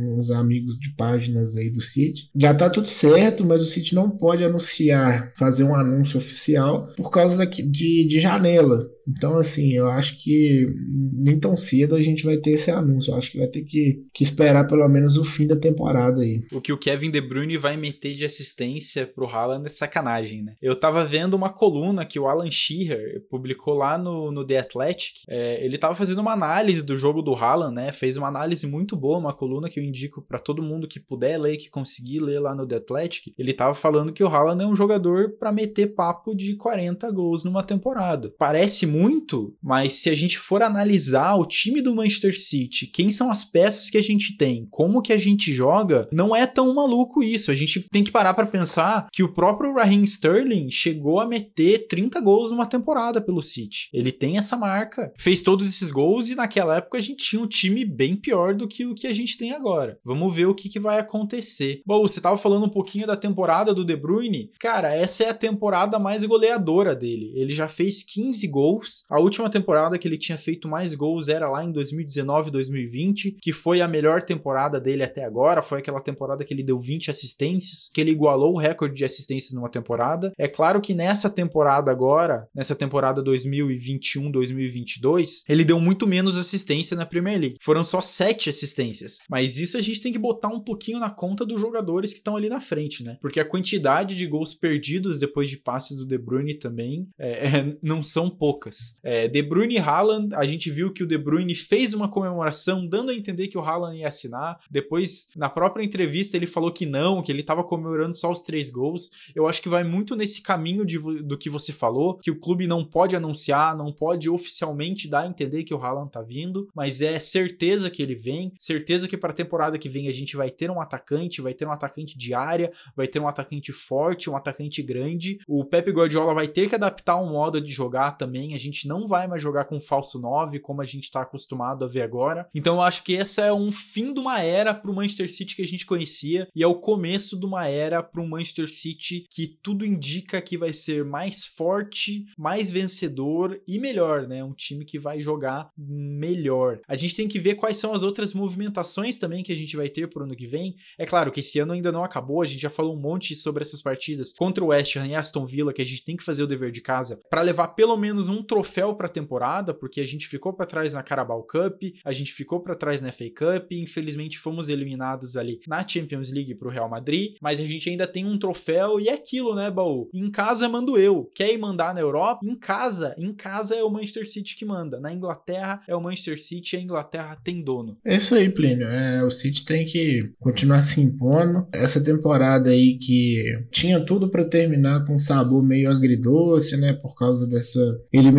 uns 0.00 0.30
amigos 0.30 0.78
de 0.78 0.94
páginas 0.94 1.56
aí 1.56 1.70
do 1.70 1.82
City. 1.82 2.30
Já 2.36 2.54
tá 2.54 2.70
tudo 2.70 2.86
certo, 2.86 3.44
mas 3.44 3.60
o 3.60 3.66
City 3.66 3.94
não 3.94 4.10
pode 4.10 4.44
anunciar, 4.44 5.32
fazer 5.36 5.64
um 5.64 5.74
anúncio 5.74 6.18
oficial 6.18 6.88
por 6.96 7.10
causa 7.10 7.36
daqui, 7.36 7.62
de, 7.62 8.06
de 8.06 8.20
janela. 8.20 8.88
Então, 9.08 9.38
assim, 9.38 9.72
eu 9.72 9.88
acho 9.88 10.18
que 10.18 10.66
nem 11.12 11.38
tão 11.38 11.56
cedo 11.56 11.94
a 11.94 12.02
gente 12.02 12.24
vai 12.24 12.36
ter 12.36 12.50
esse 12.50 12.70
anúncio. 12.70 13.12
Eu 13.12 13.16
acho 13.18 13.30
que 13.30 13.38
vai 13.38 13.46
ter 13.46 13.62
que, 13.62 14.04
que 14.12 14.22
esperar 14.22 14.66
pelo 14.66 14.86
menos 14.88 15.16
o 15.16 15.24
fim 15.24 15.46
da 15.46 15.56
temporada 15.56 16.20
aí. 16.20 16.44
O 16.52 16.60
que 16.60 16.72
o 16.72 16.78
Kevin 16.78 17.10
De 17.10 17.20
Bruyne 17.20 17.56
vai 17.56 17.76
meter 17.76 18.14
de 18.14 18.24
assistência 18.24 19.06
pro 19.06 19.26
Haaland 19.26 19.66
é 19.66 19.70
sacanagem, 19.70 20.42
né? 20.42 20.54
Eu 20.60 20.76
tava 20.76 21.04
vendo 21.04 21.34
uma 21.34 21.50
coluna 21.50 22.04
que 22.04 22.18
o 22.18 22.26
Alan 22.26 22.50
Shearer 22.50 23.24
publicou 23.30 23.74
lá 23.74 23.96
no, 23.96 24.30
no 24.30 24.44
The 24.44 24.58
Athletic. 24.58 25.22
É, 25.28 25.64
ele 25.64 25.78
tava 25.78 25.94
fazendo 25.94 26.20
uma 26.20 26.32
análise 26.32 26.82
do 26.82 26.96
jogo 26.96 27.22
do 27.22 27.34
Haaland, 27.34 27.74
né? 27.74 27.92
Fez 27.92 28.16
uma 28.16 28.28
análise 28.28 28.66
muito 28.66 28.96
boa, 28.96 29.18
uma 29.18 29.32
coluna 29.32 29.70
que 29.70 29.80
eu 29.80 29.84
indico 29.84 30.20
para 30.20 30.38
todo 30.38 30.62
mundo 30.62 30.88
que 30.88 31.00
puder 31.00 31.38
ler, 31.38 31.56
que 31.56 31.70
conseguir 31.70 32.20
ler 32.20 32.40
lá 32.40 32.54
no 32.54 32.66
The 32.66 32.76
Athletic. 32.76 33.32
Ele 33.38 33.54
tava 33.54 33.74
falando 33.74 34.12
que 34.12 34.22
o 34.22 34.28
Haaland 34.28 34.62
é 34.62 34.66
um 34.66 34.76
jogador 34.76 35.30
para 35.38 35.52
meter 35.52 35.94
papo 35.94 36.34
de 36.34 36.56
40 36.56 37.10
gols 37.10 37.44
numa 37.44 37.62
temporada. 37.62 38.32
Parece 38.38 38.86
muito 38.86 38.97
muito, 38.98 39.54
mas 39.62 39.92
se 39.94 40.10
a 40.10 40.14
gente 40.14 40.38
for 40.38 40.62
analisar 40.62 41.36
o 41.36 41.46
time 41.46 41.80
do 41.80 41.94
Manchester 41.94 42.38
City, 42.38 42.86
quem 42.86 43.10
são 43.10 43.30
as 43.30 43.44
peças 43.44 43.88
que 43.88 43.98
a 43.98 44.02
gente 44.02 44.36
tem, 44.36 44.66
como 44.70 45.00
que 45.00 45.12
a 45.12 45.18
gente 45.18 45.52
joga, 45.52 46.08
não 46.12 46.34
é 46.34 46.46
tão 46.46 46.74
maluco 46.74 47.22
isso. 47.22 47.50
A 47.50 47.54
gente 47.54 47.80
tem 47.90 48.02
que 48.02 48.10
parar 48.10 48.34
para 48.34 48.46
pensar 48.46 49.06
que 49.12 49.22
o 49.22 49.32
próprio 49.32 49.72
Raheem 49.74 50.02
Sterling 50.02 50.70
chegou 50.70 51.20
a 51.20 51.26
meter 51.26 51.86
30 51.86 52.20
gols 52.20 52.50
numa 52.50 52.66
temporada 52.66 53.20
pelo 53.20 53.42
City. 53.42 53.88
Ele 53.92 54.10
tem 54.10 54.36
essa 54.36 54.56
marca, 54.56 55.12
fez 55.16 55.42
todos 55.42 55.68
esses 55.68 55.90
gols 55.90 56.28
e 56.28 56.34
naquela 56.34 56.78
época 56.78 56.98
a 56.98 57.00
gente 57.00 57.24
tinha 57.24 57.42
um 57.42 57.46
time 57.46 57.84
bem 57.84 58.16
pior 58.16 58.54
do 58.54 58.66
que 58.66 58.84
o 58.84 58.94
que 58.94 59.06
a 59.06 59.12
gente 59.12 59.38
tem 59.38 59.52
agora. 59.52 59.98
Vamos 60.04 60.34
ver 60.34 60.46
o 60.46 60.54
que, 60.54 60.68
que 60.68 60.80
vai 60.80 60.98
acontecer. 60.98 61.82
Bom, 61.86 62.02
você 62.02 62.20
tava 62.20 62.36
falando 62.36 62.66
um 62.66 62.70
pouquinho 62.70 63.06
da 63.06 63.16
temporada 63.16 63.72
do 63.72 63.84
De 63.84 63.94
Bruyne. 63.94 64.50
Cara, 64.58 64.92
essa 64.92 65.22
é 65.24 65.28
a 65.28 65.34
temporada 65.34 65.98
mais 65.98 66.24
goleadora 66.24 66.96
dele. 66.96 67.32
Ele 67.36 67.54
já 67.54 67.68
fez 67.68 68.02
15 68.02 68.46
gols 68.48 68.87
A 69.08 69.20
última 69.20 69.50
temporada 69.50 69.98
que 69.98 70.06
ele 70.06 70.18
tinha 70.18 70.38
feito 70.38 70.68
mais 70.68 70.94
gols 70.94 71.28
era 71.28 71.48
lá 71.48 71.64
em 71.64 71.72
2019, 71.72 72.50
2020, 72.50 73.38
que 73.40 73.52
foi 73.52 73.80
a 73.80 73.88
melhor 73.88 74.22
temporada 74.22 74.80
dele 74.80 75.02
até 75.02 75.24
agora. 75.24 75.62
Foi 75.62 75.78
aquela 75.78 76.00
temporada 76.00 76.44
que 76.44 76.52
ele 76.52 76.62
deu 76.62 76.80
20 76.80 77.10
assistências, 77.10 77.90
que 77.92 78.00
ele 78.00 78.10
igualou 78.10 78.54
o 78.54 78.58
recorde 78.58 78.94
de 78.94 79.04
assistências 79.04 79.52
numa 79.52 79.70
temporada. 79.70 80.32
É 80.38 80.48
claro 80.48 80.80
que 80.80 80.94
nessa 80.94 81.30
temporada 81.30 81.90
agora, 81.90 82.46
nessa 82.54 82.74
temporada 82.74 83.22
2021, 83.22 84.30
2022, 84.30 85.44
ele 85.48 85.64
deu 85.64 85.80
muito 85.80 86.06
menos 86.06 86.36
assistência 86.36 86.96
na 86.96 87.06
Premier 87.06 87.40
League. 87.40 87.56
Foram 87.60 87.84
só 87.84 88.00
7 88.00 88.50
assistências. 88.50 89.18
Mas 89.28 89.58
isso 89.58 89.76
a 89.76 89.80
gente 89.80 90.00
tem 90.00 90.12
que 90.12 90.18
botar 90.18 90.48
um 90.48 90.60
pouquinho 90.60 90.98
na 90.98 91.10
conta 91.10 91.44
dos 91.44 91.60
jogadores 91.60 92.12
que 92.12 92.18
estão 92.18 92.36
ali 92.36 92.48
na 92.48 92.60
frente, 92.60 93.02
né? 93.02 93.18
Porque 93.20 93.40
a 93.40 93.44
quantidade 93.44 94.14
de 94.14 94.26
gols 94.26 94.54
perdidos 94.54 95.18
depois 95.18 95.48
de 95.48 95.56
passes 95.56 95.96
do 95.96 96.06
De 96.06 96.18
Bruyne 96.18 96.58
também 96.58 97.08
é, 97.18 97.76
não 97.82 98.02
são 98.02 98.30
poucas. 98.30 98.77
É, 99.02 99.28
De 99.28 99.42
Bruyne 99.42 99.74
e 99.74 99.78
Haaland, 99.78 100.34
a 100.34 100.44
gente 100.44 100.70
viu 100.70 100.92
que 100.92 101.02
o 101.02 101.06
De 101.06 101.16
Bruyne 101.16 101.54
fez 101.54 101.92
uma 101.92 102.08
comemoração 102.08 102.86
dando 102.86 103.10
a 103.10 103.14
entender 103.14 103.48
que 103.48 103.58
o 103.58 103.60
Haaland 103.60 103.98
ia 103.98 104.08
assinar. 104.08 104.58
Depois, 104.70 105.28
na 105.36 105.48
própria 105.48 105.84
entrevista, 105.84 106.36
ele 106.36 106.46
falou 106.46 106.72
que 106.72 106.86
não, 106.86 107.22
que 107.22 107.32
ele 107.32 107.40
estava 107.40 107.64
comemorando 107.64 108.14
só 108.14 108.30
os 108.30 108.42
três 108.42 108.70
gols. 108.70 109.10
Eu 109.34 109.46
acho 109.46 109.62
que 109.62 109.68
vai 109.68 109.84
muito 109.84 110.14
nesse 110.14 110.42
caminho 110.42 110.84
de, 110.84 110.98
do 110.98 111.38
que 111.38 111.50
você 111.50 111.72
falou, 111.72 112.18
que 112.18 112.30
o 112.30 112.38
clube 112.38 112.66
não 112.66 112.84
pode 112.84 113.16
anunciar, 113.16 113.76
não 113.76 113.92
pode 113.92 114.28
oficialmente 114.28 115.08
dar 115.08 115.20
a 115.20 115.26
entender 115.26 115.64
que 115.64 115.74
o 115.74 115.82
Haaland 115.82 116.10
tá 116.10 116.22
vindo, 116.22 116.68
mas 116.74 117.00
é 117.00 117.18
certeza 117.18 117.90
que 117.90 118.02
ele 118.02 118.14
vem, 118.14 118.52
certeza 118.58 119.08
que 119.08 119.16
para 119.16 119.30
a 119.30 119.34
temporada 119.34 119.78
que 119.78 119.88
vem 119.88 120.08
a 120.08 120.12
gente 120.12 120.36
vai 120.36 120.50
ter 120.50 120.70
um 120.70 120.80
atacante, 120.80 121.40
vai 121.40 121.54
ter 121.54 121.66
um 121.66 121.72
atacante 121.72 122.18
de 122.18 122.34
área, 122.34 122.72
vai 122.94 123.06
ter 123.06 123.20
um 123.20 123.28
atacante 123.28 123.72
forte, 123.72 124.28
um 124.28 124.36
atacante 124.36 124.82
grande. 124.82 125.38
O 125.46 125.64
Pepe 125.64 125.90
Guardiola 125.90 126.34
vai 126.34 126.48
ter 126.48 126.68
que 126.68 126.74
adaptar 126.74 127.16
um 127.16 127.30
modo 127.30 127.60
de 127.60 127.72
jogar 127.72 128.12
também. 128.12 128.54
A 128.54 128.58
gente 128.58 128.67
não 128.86 129.08
vai 129.08 129.26
mais 129.26 129.42
jogar 129.42 129.64
com 129.64 129.80
falso 129.80 130.18
9 130.18 130.60
como 130.60 130.82
a 130.82 130.84
gente 130.84 131.04
está 131.04 131.22
acostumado 131.22 131.84
a 131.84 131.88
ver 131.88 132.02
agora. 132.02 132.48
Então 132.54 132.76
eu 132.76 132.82
acho 132.82 133.02
que 133.02 133.14
esse 133.14 133.40
é 133.40 133.52
um 133.52 133.72
fim 133.72 134.12
de 134.12 134.20
uma 134.20 134.40
era 134.40 134.74
para 134.74 134.90
o 134.90 134.94
Manchester 134.94 135.32
City 135.32 135.56
que 135.56 135.62
a 135.62 135.66
gente 135.66 135.86
conhecia 135.86 136.48
e 136.54 136.62
é 136.62 136.66
o 136.66 136.74
começo 136.74 137.38
de 137.38 137.46
uma 137.46 137.66
era 137.66 138.02
para 138.02 138.20
o 138.20 138.28
Manchester 138.28 138.72
City 138.72 139.26
que 139.30 139.58
tudo 139.62 139.84
indica 139.84 140.40
que 140.40 140.58
vai 140.58 140.72
ser 140.72 141.04
mais 141.04 141.44
forte, 141.44 142.26
mais 142.36 142.70
vencedor 142.70 143.60
e 143.66 143.78
melhor, 143.78 144.26
né? 144.26 144.42
Um 144.44 144.52
time 144.52 144.84
que 144.84 144.98
vai 144.98 145.20
jogar 145.20 145.70
melhor. 145.76 146.80
A 146.88 146.96
gente 146.96 147.16
tem 147.16 147.28
que 147.28 147.38
ver 147.38 147.54
quais 147.54 147.76
são 147.76 147.92
as 147.92 148.02
outras 148.02 148.32
movimentações 148.32 149.18
também 149.18 149.42
que 149.42 149.52
a 149.52 149.56
gente 149.56 149.76
vai 149.76 149.88
ter 149.88 150.08
por 150.08 150.22
ano 150.22 150.36
que 150.36 150.46
vem. 150.46 150.76
É 150.98 151.06
claro 151.06 151.32
que 151.32 151.40
esse 151.40 151.58
ano 151.58 151.72
ainda 151.72 151.92
não 151.92 152.04
acabou, 152.04 152.42
a 152.42 152.46
gente 152.46 152.60
já 152.60 152.70
falou 152.70 152.94
um 152.94 153.00
monte 153.00 153.34
sobre 153.34 153.62
essas 153.62 153.82
partidas 153.82 154.32
contra 154.32 154.62
o 154.62 154.68
West 154.68 154.96
Ham 154.96 155.06
e 155.06 155.14
Aston 155.14 155.46
Villa 155.46 155.72
que 155.72 155.82
a 155.82 155.84
gente 155.84 156.04
tem 156.04 156.16
que 156.16 156.24
fazer 156.24 156.42
o 156.42 156.46
dever 156.46 156.70
de 156.70 156.80
casa 156.80 157.20
para 157.30 157.42
levar 157.42 157.68
pelo 157.68 157.96
menos 157.96 158.28
um 158.28 158.42
troféu 158.48 158.94
para 158.94 159.06
a 159.06 159.10
temporada, 159.10 159.72
porque 159.74 160.00
a 160.00 160.06
gente 160.06 160.26
ficou 160.26 160.52
para 160.52 160.66
trás 160.66 160.92
na 160.92 161.02
Carabao 161.02 161.42
Cup, 161.42 161.82
a 162.04 162.12
gente 162.12 162.32
ficou 162.32 162.60
para 162.60 162.74
trás 162.74 163.00
na 163.02 163.12
FA 163.12 163.26
Cup, 163.26 163.70
infelizmente 163.72 164.38
fomos 164.38 164.68
eliminados 164.68 165.36
ali 165.36 165.60
na 165.68 165.86
Champions 165.86 166.32
League 166.32 166.54
pro 166.54 166.70
Real 166.70 166.88
Madrid, 166.88 167.36
mas 167.40 167.60
a 167.60 167.64
gente 167.64 167.88
ainda 167.88 168.06
tem 168.06 168.24
um 168.24 168.38
troféu 168.38 168.98
e 168.98 169.08
é 169.08 169.12
aquilo, 169.12 169.54
né, 169.54 169.70
Baú? 169.70 170.08
Em 170.12 170.30
casa 170.30 170.68
mando 170.68 170.98
eu. 170.98 171.30
Quer 171.34 171.52
ir 171.52 171.58
mandar 171.58 171.94
na 171.94 172.00
Europa? 172.00 172.40
Em 172.44 172.56
casa, 172.56 173.14
em 173.18 173.32
casa 173.34 173.74
é 173.74 173.84
o 173.84 173.90
Manchester 173.90 174.28
City 174.28 174.56
que 174.56 174.64
manda. 174.64 174.98
Na 174.98 175.12
Inglaterra 175.12 175.82
é 175.86 175.94
o 175.94 176.00
Manchester 176.00 176.40
City, 176.40 176.76
a 176.76 176.80
Inglaterra 176.80 177.38
tem 177.44 177.62
dono. 177.62 177.98
É 178.04 178.16
isso 178.16 178.34
aí, 178.34 178.48
Plínio. 178.48 178.88
É, 178.88 179.22
o 179.22 179.30
City 179.30 179.64
tem 179.64 179.84
que 179.84 180.32
continuar 180.40 180.80
se 180.82 181.00
impondo. 181.00 181.66
Essa 181.72 182.02
temporada 182.02 182.70
aí 182.70 182.96
que 182.98 183.66
tinha 183.70 184.00
tudo 184.00 184.30
para 184.30 184.44
terminar 184.44 185.04
com 185.04 185.14
um 185.16 185.18
sabor 185.18 185.62
meio 185.62 185.90
agridoce, 185.90 186.76
né, 186.76 186.94
por 186.94 187.14
causa 187.14 187.46
dessa 187.46 187.80
eliminação 188.12 188.37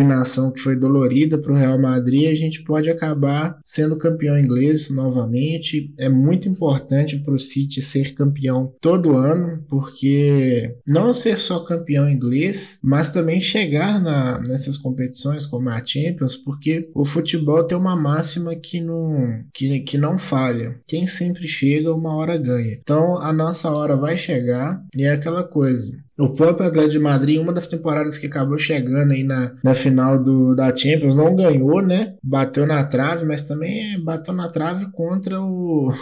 que 0.52 0.60
foi 0.60 0.76
dolorida 0.76 1.38
para 1.38 1.52
o 1.52 1.56
Real 1.56 1.80
Madrid, 1.80 2.28
a 2.28 2.34
gente 2.34 2.62
pode 2.62 2.90
acabar 2.90 3.58
sendo 3.64 3.96
campeão 3.96 4.38
inglês 4.38 4.90
novamente. 4.90 5.92
É 5.98 6.08
muito 6.08 6.48
importante 6.48 7.18
para 7.18 7.34
o 7.34 7.38
City 7.38 7.82
ser 7.82 8.14
campeão 8.14 8.72
todo 8.80 9.16
ano, 9.16 9.64
porque 9.68 10.76
não 10.86 11.12
ser 11.12 11.36
só 11.36 11.60
campeão 11.60 12.08
inglês, 12.08 12.78
mas 12.82 13.10
também 13.10 13.40
chegar 13.40 14.00
na, 14.00 14.38
nessas 14.40 14.76
competições 14.76 15.46
como 15.46 15.68
a 15.68 15.84
Champions, 15.84 16.36
porque 16.36 16.90
o 16.94 17.04
futebol 17.04 17.64
tem 17.64 17.76
uma 17.76 17.96
máxima 17.96 18.54
que 18.54 18.80
não, 18.80 19.42
que, 19.52 19.80
que 19.80 19.98
não 19.98 20.18
falha. 20.18 20.80
Quem 20.86 21.06
sempre 21.06 21.46
chega, 21.48 21.94
uma 21.94 22.14
hora 22.14 22.36
ganha. 22.36 22.78
Então 22.80 23.18
a 23.18 23.32
nossa 23.32 23.70
hora 23.70 23.96
vai 23.96 24.16
chegar 24.16 24.82
e 24.96 25.04
é 25.04 25.12
aquela 25.12 25.44
coisa. 25.44 25.98
O 26.20 26.28
próprio 26.30 26.68
Atlético 26.68 26.92
de 26.92 26.98
Madrid, 26.98 27.40
uma 27.40 27.52
das 27.52 27.66
temporadas 27.66 28.18
que 28.18 28.26
acabou 28.26 28.58
chegando 28.58 29.12
aí 29.12 29.24
na, 29.24 29.54
na 29.64 29.74
final 29.74 30.22
do, 30.22 30.54
da 30.54 30.74
Champions, 30.74 31.16
não 31.16 31.34
ganhou, 31.34 31.80
né? 31.80 32.14
Bateu 32.22 32.66
na 32.66 32.84
trave, 32.84 33.24
mas 33.24 33.42
também 33.42 33.94
é, 33.94 33.98
bateu 33.98 34.34
na 34.34 34.48
trave 34.48 34.90
contra 34.92 35.40
o, 35.40 35.92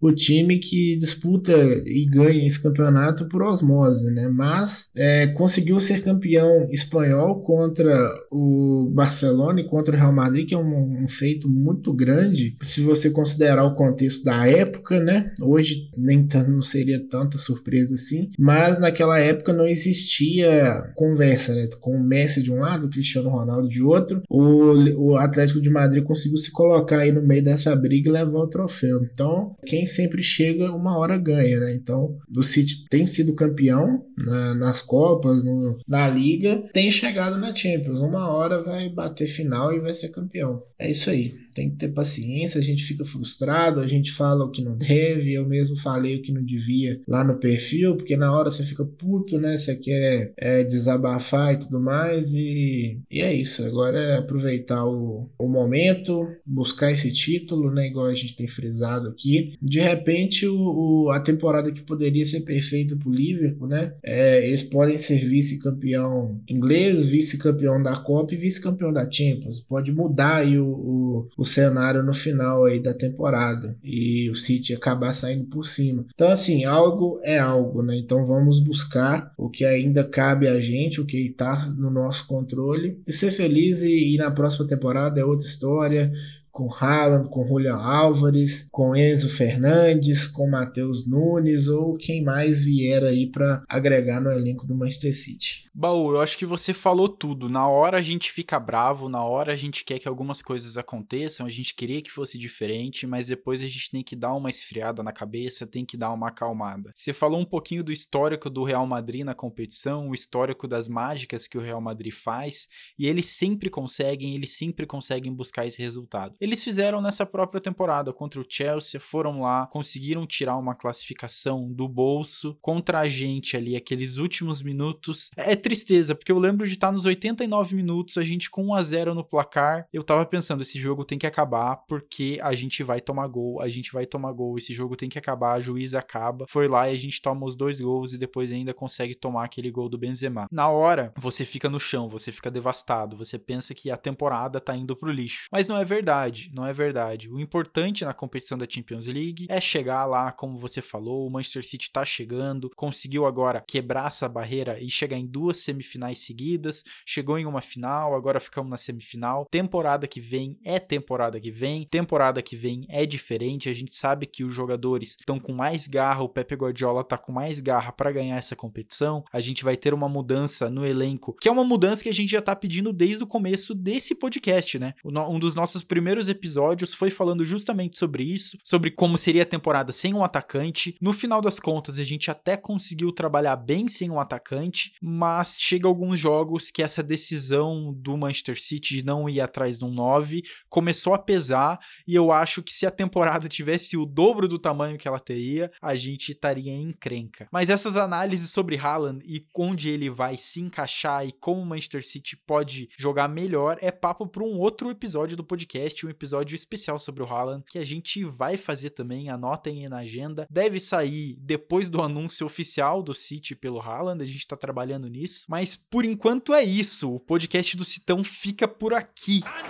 o 0.00 0.12
time 0.12 0.58
que 0.58 0.96
disputa 0.96 1.52
e 1.84 2.06
ganha 2.06 2.46
esse 2.46 2.62
campeonato 2.62 3.28
por 3.28 3.42
osmose, 3.42 4.12
né? 4.12 4.28
Mas 4.28 4.88
é, 4.96 5.26
conseguiu 5.28 5.80
ser 5.80 6.02
campeão 6.02 6.68
espanhol 6.70 7.42
contra 7.42 7.94
o 8.30 8.90
Barcelona 8.94 9.60
e 9.60 9.68
contra 9.68 9.94
o 9.94 9.98
Real 9.98 10.12
Madrid, 10.12 10.48
que 10.48 10.54
é 10.54 10.58
um, 10.58 11.02
um, 11.02 11.08
feito 11.08 11.48
muito 11.48 11.92
grande, 11.92 12.54
se 12.62 12.80
você 12.80 13.10
considerar 13.10 13.64
o 13.64 13.74
contexto 13.74 14.24
da 14.24 14.46
época, 14.46 15.00
né? 15.00 15.32
Hoje 15.40 15.88
nem 15.96 16.26
não 16.48 16.62
seria 16.62 17.00
tanta 17.08 17.36
surpresa 17.36 17.94
assim, 17.94 18.30
mas 18.38 18.78
naquela 18.78 19.18
época 19.18 19.52
não 19.52 19.66
existia 19.66 20.92
conversa, 20.94 21.54
né? 21.54 21.68
Com 21.80 21.96
o 21.96 22.02
Messi 22.02 22.42
de 22.42 22.52
um 22.52 22.60
lado, 22.60 22.86
o 22.86 22.90
Cristiano 22.90 23.28
Ronaldo 23.28 23.68
de 23.68 23.82
outro, 23.82 24.22
o, 24.28 24.74
o 24.96 25.16
Atlético 25.16 25.60
de 25.60 25.70
Madrid 25.70 26.04
conseguiu 26.04 26.36
se 26.36 26.52
colocar 26.52 27.00
aí 27.00 27.10
no 27.10 27.22
meio 27.22 27.42
dessa 27.42 27.74
briga 27.74 28.08
e 28.08 28.12
levar 28.12 28.38
o 28.38 28.48
troféu. 28.48 29.00
Então, 29.04 29.56
quem 29.66 29.86
sempre 29.88 30.22
chega, 30.22 30.72
uma 30.72 30.96
hora 30.96 31.18
ganha, 31.18 31.58
né? 31.58 31.74
Então, 31.74 32.16
o 32.34 32.42
City 32.42 32.86
tem 32.88 33.06
sido 33.06 33.34
campeão 33.34 34.04
na, 34.16 34.54
nas 34.54 34.80
Copas, 34.80 35.44
no, 35.44 35.78
na 35.86 36.08
Liga, 36.08 36.62
tem 36.72 36.90
chegado 36.90 37.38
na 37.38 37.54
Champions. 37.54 38.00
Uma 38.00 38.30
hora 38.30 38.62
vai 38.62 38.88
bater 38.88 39.26
final 39.26 39.72
e 39.72 39.80
vai 39.80 39.92
ser 39.94 40.10
campeão. 40.10 40.62
É 40.78 40.90
isso 40.90 41.10
aí 41.10 41.47
tem 41.58 41.70
que 41.70 41.76
ter 41.76 41.88
paciência, 41.88 42.60
a 42.60 42.62
gente 42.62 42.84
fica 42.84 43.04
frustrado, 43.04 43.80
a 43.80 43.86
gente 43.88 44.12
fala 44.12 44.44
o 44.44 44.50
que 44.50 44.62
não 44.62 44.76
deve, 44.76 45.32
eu 45.32 45.44
mesmo 45.44 45.76
falei 45.76 46.14
o 46.14 46.22
que 46.22 46.30
não 46.30 46.44
devia 46.44 47.00
lá 47.08 47.24
no 47.24 47.36
perfil, 47.36 47.96
porque 47.96 48.16
na 48.16 48.32
hora 48.32 48.48
você 48.48 48.62
fica 48.62 48.84
puto, 48.84 49.40
né? 49.40 49.56
Você 49.56 49.74
quer 49.74 50.32
é, 50.36 50.62
desabafar 50.62 51.54
e 51.54 51.58
tudo 51.58 51.80
mais, 51.80 52.32
e, 52.32 53.00
e 53.10 53.20
é 53.20 53.34
isso. 53.34 53.64
Agora 53.64 53.98
é 53.98 54.18
aproveitar 54.18 54.86
o, 54.86 55.28
o 55.36 55.48
momento, 55.48 56.28
buscar 56.46 56.92
esse 56.92 57.12
título, 57.12 57.72
né? 57.72 57.88
Igual 57.88 58.06
a 58.06 58.14
gente 58.14 58.36
tem 58.36 58.46
frisado 58.46 59.08
aqui. 59.08 59.54
De 59.60 59.80
repente, 59.80 60.46
o, 60.46 61.06
o 61.06 61.10
a 61.10 61.18
temporada 61.18 61.72
que 61.72 61.82
poderia 61.82 62.24
ser 62.24 62.42
perfeita 62.42 62.94
pro 62.94 63.10
Liverpool, 63.10 63.66
né? 63.66 63.94
É, 64.04 64.46
eles 64.46 64.62
podem 64.62 64.96
ser 64.96 65.26
vice-campeão 65.26 66.40
inglês, 66.48 67.08
vice-campeão 67.08 67.82
da 67.82 67.96
Copa 67.96 68.32
e 68.34 68.36
vice-campeão 68.36 68.92
da 68.92 69.10
Champions. 69.10 69.58
Pode 69.58 69.90
mudar 69.90 70.36
aí 70.36 70.56
o, 70.56 70.68
o, 70.68 71.28
o 71.36 71.47
cenário 71.48 72.02
no 72.02 72.14
final 72.14 72.64
aí 72.64 72.80
da 72.80 72.94
temporada 72.94 73.76
e 73.82 74.30
o 74.30 74.34
City 74.34 74.74
acabar 74.74 75.12
saindo 75.12 75.46
por 75.46 75.64
cima. 75.64 76.04
Então, 76.14 76.28
assim, 76.28 76.64
algo 76.64 77.20
é 77.24 77.38
algo, 77.38 77.82
né? 77.82 77.96
Então 77.96 78.24
vamos 78.24 78.60
buscar 78.60 79.32
o 79.36 79.48
que 79.48 79.64
ainda 79.64 80.04
cabe 80.04 80.46
a 80.46 80.60
gente, 80.60 81.00
o 81.00 81.06
que 81.06 81.18
está 81.18 81.56
no 81.76 81.90
nosso 81.90 82.26
controle 82.26 83.00
e 83.06 83.12
ser 83.12 83.30
feliz 83.30 83.82
e, 83.82 84.14
e 84.14 84.16
na 84.16 84.30
próxima 84.30 84.66
temporada 84.66 85.20
é 85.20 85.24
outra 85.24 85.46
história 85.46 86.12
com 86.58 86.68
Haaland, 86.68 87.28
com 87.28 87.46
Julian 87.46 87.76
Álvares, 87.76 88.68
com 88.72 88.96
Enzo 88.96 89.28
Fernandes, 89.28 90.26
com 90.26 90.50
Matheus 90.50 91.08
Nunes 91.08 91.68
ou 91.68 91.96
quem 91.96 92.24
mais 92.24 92.64
vier 92.64 93.04
aí 93.04 93.30
para 93.30 93.62
agregar 93.68 94.20
no 94.20 94.28
elenco 94.28 94.66
do 94.66 94.74
Manchester 94.74 95.14
City. 95.14 95.68
Baú, 95.72 96.10
eu 96.10 96.20
acho 96.20 96.36
que 96.36 96.44
você 96.44 96.74
falou 96.74 97.08
tudo. 97.08 97.48
Na 97.48 97.68
hora 97.68 97.98
a 97.98 98.02
gente 98.02 98.32
fica 98.32 98.58
bravo, 98.58 99.08
na 99.08 99.22
hora 99.22 99.52
a 99.52 99.56
gente 99.56 99.84
quer 99.84 100.00
que 100.00 100.08
algumas 100.08 100.42
coisas 100.42 100.76
aconteçam, 100.76 101.46
a 101.46 101.48
gente 101.48 101.72
queria 101.72 102.02
que 102.02 102.10
fosse 102.10 102.36
diferente, 102.36 103.06
mas 103.06 103.28
depois 103.28 103.62
a 103.62 103.68
gente 103.68 103.92
tem 103.92 104.02
que 104.02 104.16
dar 104.16 104.34
uma 104.34 104.50
esfriada 104.50 105.00
na 105.00 105.12
cabeça, 105.12 105.64
tem 105.64 105.84
que 105.84 105.96
dar 105.96 106.12
uma 106.12 106.30
acalmada. 106.30 106.90
Você 106.92 107.12
falou 107.12 107.38
um 107.38 107.44
pouquinho 107.44 107.84
do 107.84 107.92
histórico 107.92 108.50
do 108.50 108.64
Real 108.64 108.84
Madrid 108.84 109.24
na 109.24 109.34
competição, 109.34 110.08
o 110.08 110.14
histórico 110.14 110.66
das 110.66 110.88
mágicas 110.88 111.46
que 111.46 111.56
o 111.56 111.60
Real 111.60 111.80
Madrid 111.80 112.12
faz, 112.12 112.66
e 112.98 113.06
eles 113.06 113.26
sempre 113.26 113.70
conseguem, 113.70 114.34
eles 114.34 114.56
sempre 114.56 114.84
conseguem 114.84 115.32
buscar 115.32 115.64
esse 115.64 115.80
resultado 115.80 116.34
eles 116.48 116.64
fizeram 116.64 117.00
nessa 117.00 117.26
própria 117.26 117.60
temporada 117.60 118.12
contra 118.12 118.40
o 118.40 118.46
Chelsea, 118.48 118.98
foram 118.98 119.42
lá, 119.42 119.66
conseguiram 119.66 120.26
tirar 120.26 120.56
uma 120.56 120.74
classificação 120.74 121.70
do 121.70 121.86
bolso 121.86 122.56
contra 122.60 123.00
a 123.00 123.08
gente 123.08 123.56
ali, 123.56 123.76
aqueles 123.76 124.16
últimos 124.16 124.62
minutos. 124.62 125.30
É 125.36 125.54
tristeza, 125.54 126.14
porque 126.14 126.32
eu 126.32 126.38
lembro 126.38 126.66
de 126.66 126.74
estar 126.74 126.90
nos 126.90 127.04
89 127.04 127.76
minutos, 127.76 128.16
a 128.16 128.22
gente 128.22 128.50
com 128.50 128.68
1 128.68 128.74
a 128.74 128.82
0 128.82 129.14
no 129.14 129.22
placar, 129.22 129.86
eu 129.92 130.02
tava 130.02 130.24
pensando, 130.24 130.62
esse 130.62 130.78
jogo 130.80 131.04
tem 131.04 131.18
que 131.18 131.26
acabar 131.26 131.76
porque 131.86 132.38
a 132.42 132.54
gente 132.54 132.82
vai 132.82 133.00
tomar 133.00 133.26
gol, 133.26 133.60
a 133.60 133.68
gente 133.68 133.92
vai 133.92 134.06
tomar 134.06 134.32
gol, 134.32 134.56
esse 134.56 134.72
jogo 134.72 134.96
tem 134.96 135.08
que 135.08 135.18
acabar, 135.18 135.52
a 135.52 135.60
juiz 135.60 135.94
acaba. 135.94 136.46
Foi 136.48 136.66
lá 136.66 136.88
e 136.90 136.94
a 136.94 136.98
gente 136.98 137.20
toma 137.20 137.46
os 137.46 137.56
dois 137.56 137.80
gols 137.80 138.12
e 138.12 138.18
depois 138.18 138.50
ainda 138.50 138.72
consegue 138.72 139.14
tomar 139.14 139.44
aquele 139.44 139.70
gol 139.70 139.88
do 139.88 139.98
Benzema. 139.98 140.46
Na 140.50 140.68
hora, 140.70 141.12
você 141.16 141.44
fica 141.44 141.68
no 141.68 141.78
chão, 141.78 142.08
você 142.08 142.32
fica 142.32 142.50
devastado, 142.50 143.16
você 143.16 143.38
pensa 143.38 143.74
que 143.74 143.90
a 143.90 143.96
temporada 143.96 144.60
tá 144.60 144.74
indo 144.74 144.96
pro 144.96 145.12
lixo. 145.12 145.46
Mas 145.52 145.68
não 145.68 145.76
é 145.76 145.84
verdade, 145.84 146.37
não 146.52 146.66
é 146.66 146.72
verdade. 146.72 147.30
O 147.30 147.40
importante 147.40 148.04
na 148.04 148.14
competição 148.14 148.56
da 148.56 148.66
Champions 148.68 149.06
League 149.06 149.46
é 149.48 149.60
chegar 149.60 150.04
lá, 150.04 150.30
como 150.32 150.58
você 150.58 150.80
falou, 150.80 151.26
o 151.26 151.30
Manchester 151.30 151.66
City 151.66 151.90
tá 151.90 152.04
chegando, 152.04 152.70
conseguiu 152.76 153.26
agora 153.26 153.64
quebrar 153.66 154.08
essa 154.08 154.28
barreira 154.28 154.80
e 154.80 154.90
chegar 154.90 155.16
em 155.16 155.26
duas 155.26 155.58
semifinais 155.58 156.20
seguidas, 156.20 156.82
chegou 157.06 157.38
em 157.38 157.46
uma 157.46 157.60
final, 157.60 158.14
agora 158.14 158.40
ficamos 158.40 158.70
na 158.70 158.76
semifinal. 158.76 159.46
Temporada 159.50 160.06
que 160.06 160.20
vem 160.20 160.58
é 160.64 160.78
temporada 160.78 161.40
que 161.40 161.50
vem, 161.50 161.86
temporada 161.90 162.42
que 162.42 162.56
vem 162.56 162.86
é 162.88 163.04
diferente, 163.04 163.68
a 163.68 163.74
gente 163.74 163.96
sabe 163.96 164.26
que 164.26 164.44
os 164.44 164.54
jogadores 164.54 165.16
estão 165.18 165.38
com 165.38 165.52
mais 165.52 165.86
garra, 165.86 166.22
o 166.22 166.28
Pepe 166.28 166.54
Guardiola 166.54 167.04
tá 167.04 167.18
com 167.18 167.32
mais 167.32 167.60
garra 167.60 167.92
para 167.92 168.12
ganhar 168.12 168.36
essa 168.36 168.56
competição. 168.56 169.24
A 169.32 169.40
gente 169.40 169.64
vai 169.64 169.76
ter 169.76 169.94
uma 169.94 170.08
mudança 170.08 170.70
no 170.70 170.86
elenco, 170.86 171.34
que 171.40 171.48
é 171.48 171.52
uma 171.52 171.64
mudança 171.64 172.02
que 172.02 172.08
a 172.08 172.14
gente 172.14 172.30
já 172.30 172.42
tá 172.42 172.54
pedindo 172.54 172.92
desde 172.92 173.22
o 173.22 173.26
começo 173.26 173.74
desse 173.74 174.14
podcast, 174.14 174.78
né? 174.78 174.94
Um 175.04 175.38
dos 175.38 175.54
nossos 175.54 175.82
primeiros 175.82 176.27
episódios 176.28 176.94
foi 176.94 177.10
falando 177.10 177.44
justamente 177.44 177.98
sobre 177.98 178.24
isso, 178.24 178.58
sobre 178.64 178.90
como 178.90 179.16
seria 179.16 179.42
a 179.42 179.46
temporada 179.46 179.92
sem 179.92 180.14
um 180.14 180.24
atacante. 180.24 180.96
No 181.00 181.12
final 181.12 181.40
das 181.40 181.60
contas, 181.60 181.98
a 181.98 182.04
gente 182.04 182.30
até 182.30 182.56
conseguiu 182.56 183.12
trabalhar 183.12 183.56
bem 183.56 183.88
sem 183.88 184.10
um 184.10 184.20
atacante, 184.20 184.92
mas 185.00 185.56
chega 185.58 185.88
alguns 185.88 186.18
jogos 186.18 186.70
que 186.70 186.82
essa 186.82 187.02
decisão 187.02 187.92
do 187.94 188.16
Manchester 188.16 188.60
City 188.60 188.96
de 188.96 189.04
não 189.04 189.28
ir 189.28 189.40
atrás 189.40 189.78
de 189.78 189.84
um 189.84 189.92
9 189.92 190.42
começou 190.68 191.14
a 191.14 191.18
pesar 191.18 191.78
e 192.06 192.14
eu 192.14 192.32
acho 192.32 192.62
que 192.62 192.72
se 192.72 192.86
a 192.86 192.90
temporada 192.90 193.48
tivesse 193.48 193.96
o 193.96 194.06
dobro 194.06 194.48
do 194.48 194.58
tamanho 194.58 194.98
que 194.98 195.06
ela 195.06 195.20
teria, 195.20 195.70
a 195.80 195.94
gente 195.94 196.32
estaria 196.32 196.72
em 196.72 196.88
encrenca. 196.88 197.46
Mas 197.52 197.70
essas 197.70 197.96
análises 197.96 198.50
sobre 198.50 198.76
Haaland 198.76 199.24
e 199.24 199.46
onde 199.54 199.90
ele 199.90 200.10
vai 200.10 200.36
se 200.36 200.60
encaixar 200.60 201.26
e 201.26 201.32
como 201.32 201.62
o 201.62 201.66
Manchester 201.66 202.06
City 202.06 202.36
pode 202.36 202.88
jogar 202.98 203.28
melhor 203.28 203.78
é 203.80 203.90
papo 203.90 204.26
para 204.26 204.42
um 204.42 204.58
outro 204.58 204.90
episódio 204.90 205.36
do 205.36 205.44
podcast, 205.44 206.06
um 206.08 206.10
episódio 206.10 206.56
especial 206.56 206.98
sobre 206.98 207.22
o 207.22 207.26
Haaland 207.26 207.64
que 207.68 207.78
a 207.78 207.84
gente 207.84 208.24
vai 208.24 208.56
fazer 208.56 208.90
também, 208.90 209.28
anotem 209.28 209.82
aí 209.82 209.88
na 209.88 209.98
agenda. 209.98 210.46
Deve 210.50 210.80
sair 210.80 211.36
depois 211.38 211.90
do 211.90 212.02
anúncio 212.02 212.46
oficial 212.46 213.02
do 213.02 213.14
City 213.14 213.54
pelo 213.54 213.80
Haaland, 213.80 214.22
a 214.22 214.26
gente 214.26 214.38
está 214.38 214.56
trabalhando 214.56 215.08
nisso, 215.08 215.44
mas 215.48 215.76
por 215.76 216.04
enquanto 216.04 216.54
é 216.54 216.62
isso. 216.62 217.14
O 217.14 217.20
podcast 217.20 217.76
do 217.76 217.84
Citão 217.84 218.24
fica 218.24 218.66
por 218.66 218.94
aqui. 218.94 219.40
Right 219.44 219.68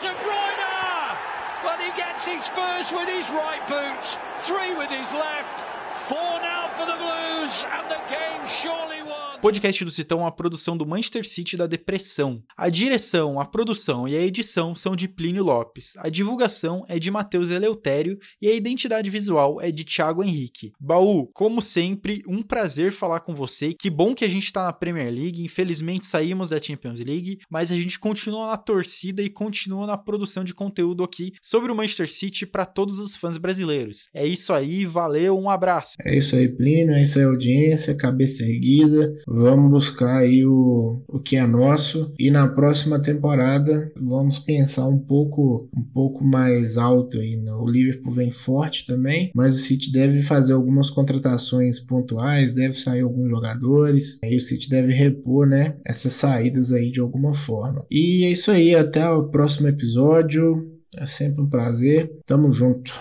boot, 3.69 4.17
left, 5.13 5.61
for 6.79 6.87
the 6.87 6.97
Blues, 6.97 7.65
and 7.65 7.91
the 7.91 8.01
game 8.09 8.49
surely 8.49 9.03
won. 9.03 9.18
Podcast 9.41 9.85
do 9.85 9.91
Citão 9.93 10.19
é 10.19 10.23
uma 10.23 10.33
produção 10.33 10.77
do 10.77 10.85
Manchester 10.85 11.27
City 11.27 11.57
da 11.57 11.69
Depressão. 11.69 12.43
A 12.57 12.69
direção, 12.69 13.41
a 13.41 13.45
produção 13.45 14.09
e 14.09 14.17
a 14.17 14.21
edição 14.21 14.75
são 14.75 14.97
de 14.97 15.07
Plínio 15.07 15.45
Lopes. 15.45 15.93
A 15.99 16.09
divulgação 16.09 16.85
é 16.89 16.99
de 16.99 17.09
Matheus 17.09 17.49
Eleutério 17.49 18.19
e 18.43 18.49
a 18.49 18.53
identidade 18.53 19.09
visual 19.09 19.61
é 19.61 19.71
de 19.71 19.85
Thiago 19.85 20.25
Henrique. 20.25 20.73
Baú, 20.81 21.29
como 21.33 21.63
sempre, 21.63 22.25
um 22.27 22.43
prazer 22.43 22.91
falar 22.91 23.21
com 23.21 23.33
você. 23.33 23.73
Que 23.73 23.89
bom 23.89 24.13
que 24.13 24.25
a 24.25 24.29
gente 24.29 24.53
tá 24.53 24.65
na 24.65 24.73
Premier 24.73 25.13
League. 25.13 25.45
Infelizmente 25.45 26.07
saímos 26.07 26.51
da 26.51 26.61
Champions 26.61 26.99
League, 26.99 27.39
mas 27.49 27.71
a 27.71 27.77
gente 27.77 27.97
continua 27.97 28.49
na 28.49 28.57
torcida 28.57 29.23
e 29.23 29.31
continua 29.31 29.87
na 29.87 29.97
produção 29.97 30.43
de 30.43 30.53
conteúdo 30.53 31.05
aqui 31.05 31.33
sobre 31.41 31.71
o 31.71 31.77
Manchester 31.77 32.13
City 32.13 32.45
para 32.45 32.67
todos 32.67 32.99
os 32.99 33.15
fãs 33.15 33.37
brasileiros. 33.37 34.09
É 34.13 34.27
isso 34.27 34.53
aí, 34.53 34.85
valeu, 34.85 35.39
um 35.39 35.49
abraço. 35.49 35.95
É 36.05 36.17
isso 36.17 36.35
aí, 36.35 36.49
Plínio, 36.49 36.93
é 36.93 37.03
isso 37.03 37.21
aí, 37.21 37.25
audiência, 37.25 37.97
cabeça 37.97 38.43
erguida. 38.43 39.15
Vamos 39.31 39.71
buscar 39.71 40.19
aí 40.19 40.45
o, 40.47 41.03
o 41.07 41.21
que 41.21 41.37
é 41.37 41.47
nosso 41.47 42.13
e 42.19 42.31
na 42.31 42.49
próxima 42.49 42.99
temporada 42.99 43.93
vamos 43.95 44.39
pensar 44.39 44.87
um 44.87 44.99
pouco 44.99 45.69
um 45.77 45.83
pouco 45.83 46.25
mais 46.25 46.79
alto 46.79 47.19
aí. 47.19 47.37
Né? 47.37 47.53
O 47.53 47.67
Liverpool 47.67 48.11
vem 48.11 48.31
forte 48.31 48.87
também, 48.87 49.31
mas 49.35 49.55
o 49.55 49.59
City 49.59 49.93
deve 49.93 50.23
fazer 50.23 50.55
algumas 50.55 50.89
contratações 50.89 51.79
pontuais, 51.79 52.55
deve 52.55 52.73
sair 52.73 53.03
alguns 53.03 53.29
jogadores, 53.29 54.19
aí 54.25 54.35
o 54.35 54.41
City 54.41 54.71
deve 54.71 54.93
repor, 54.93 55.47
né, 55.47 55.77
essas 55.85 56.15
saídas 56.15 56.73
aí 56.73 56.91
de 56.91 57.01
alguma 57.01 57.35
forma. 57.35 57.85
E 57.91 58.25
é 58.25 58.31
isso 58.31 58.51
aí, 58.51 58.75
até 58.75 59.09
o 59.11 59.29
próximo 59.29 59.69
episódio. 59.69 60.75
É 60.97 61.07
sempre 61.07 61.43
um 61.43 61.49
prazer. 61.49 62.11
Tamo 62.27 62.51
junto. 62.51 62.93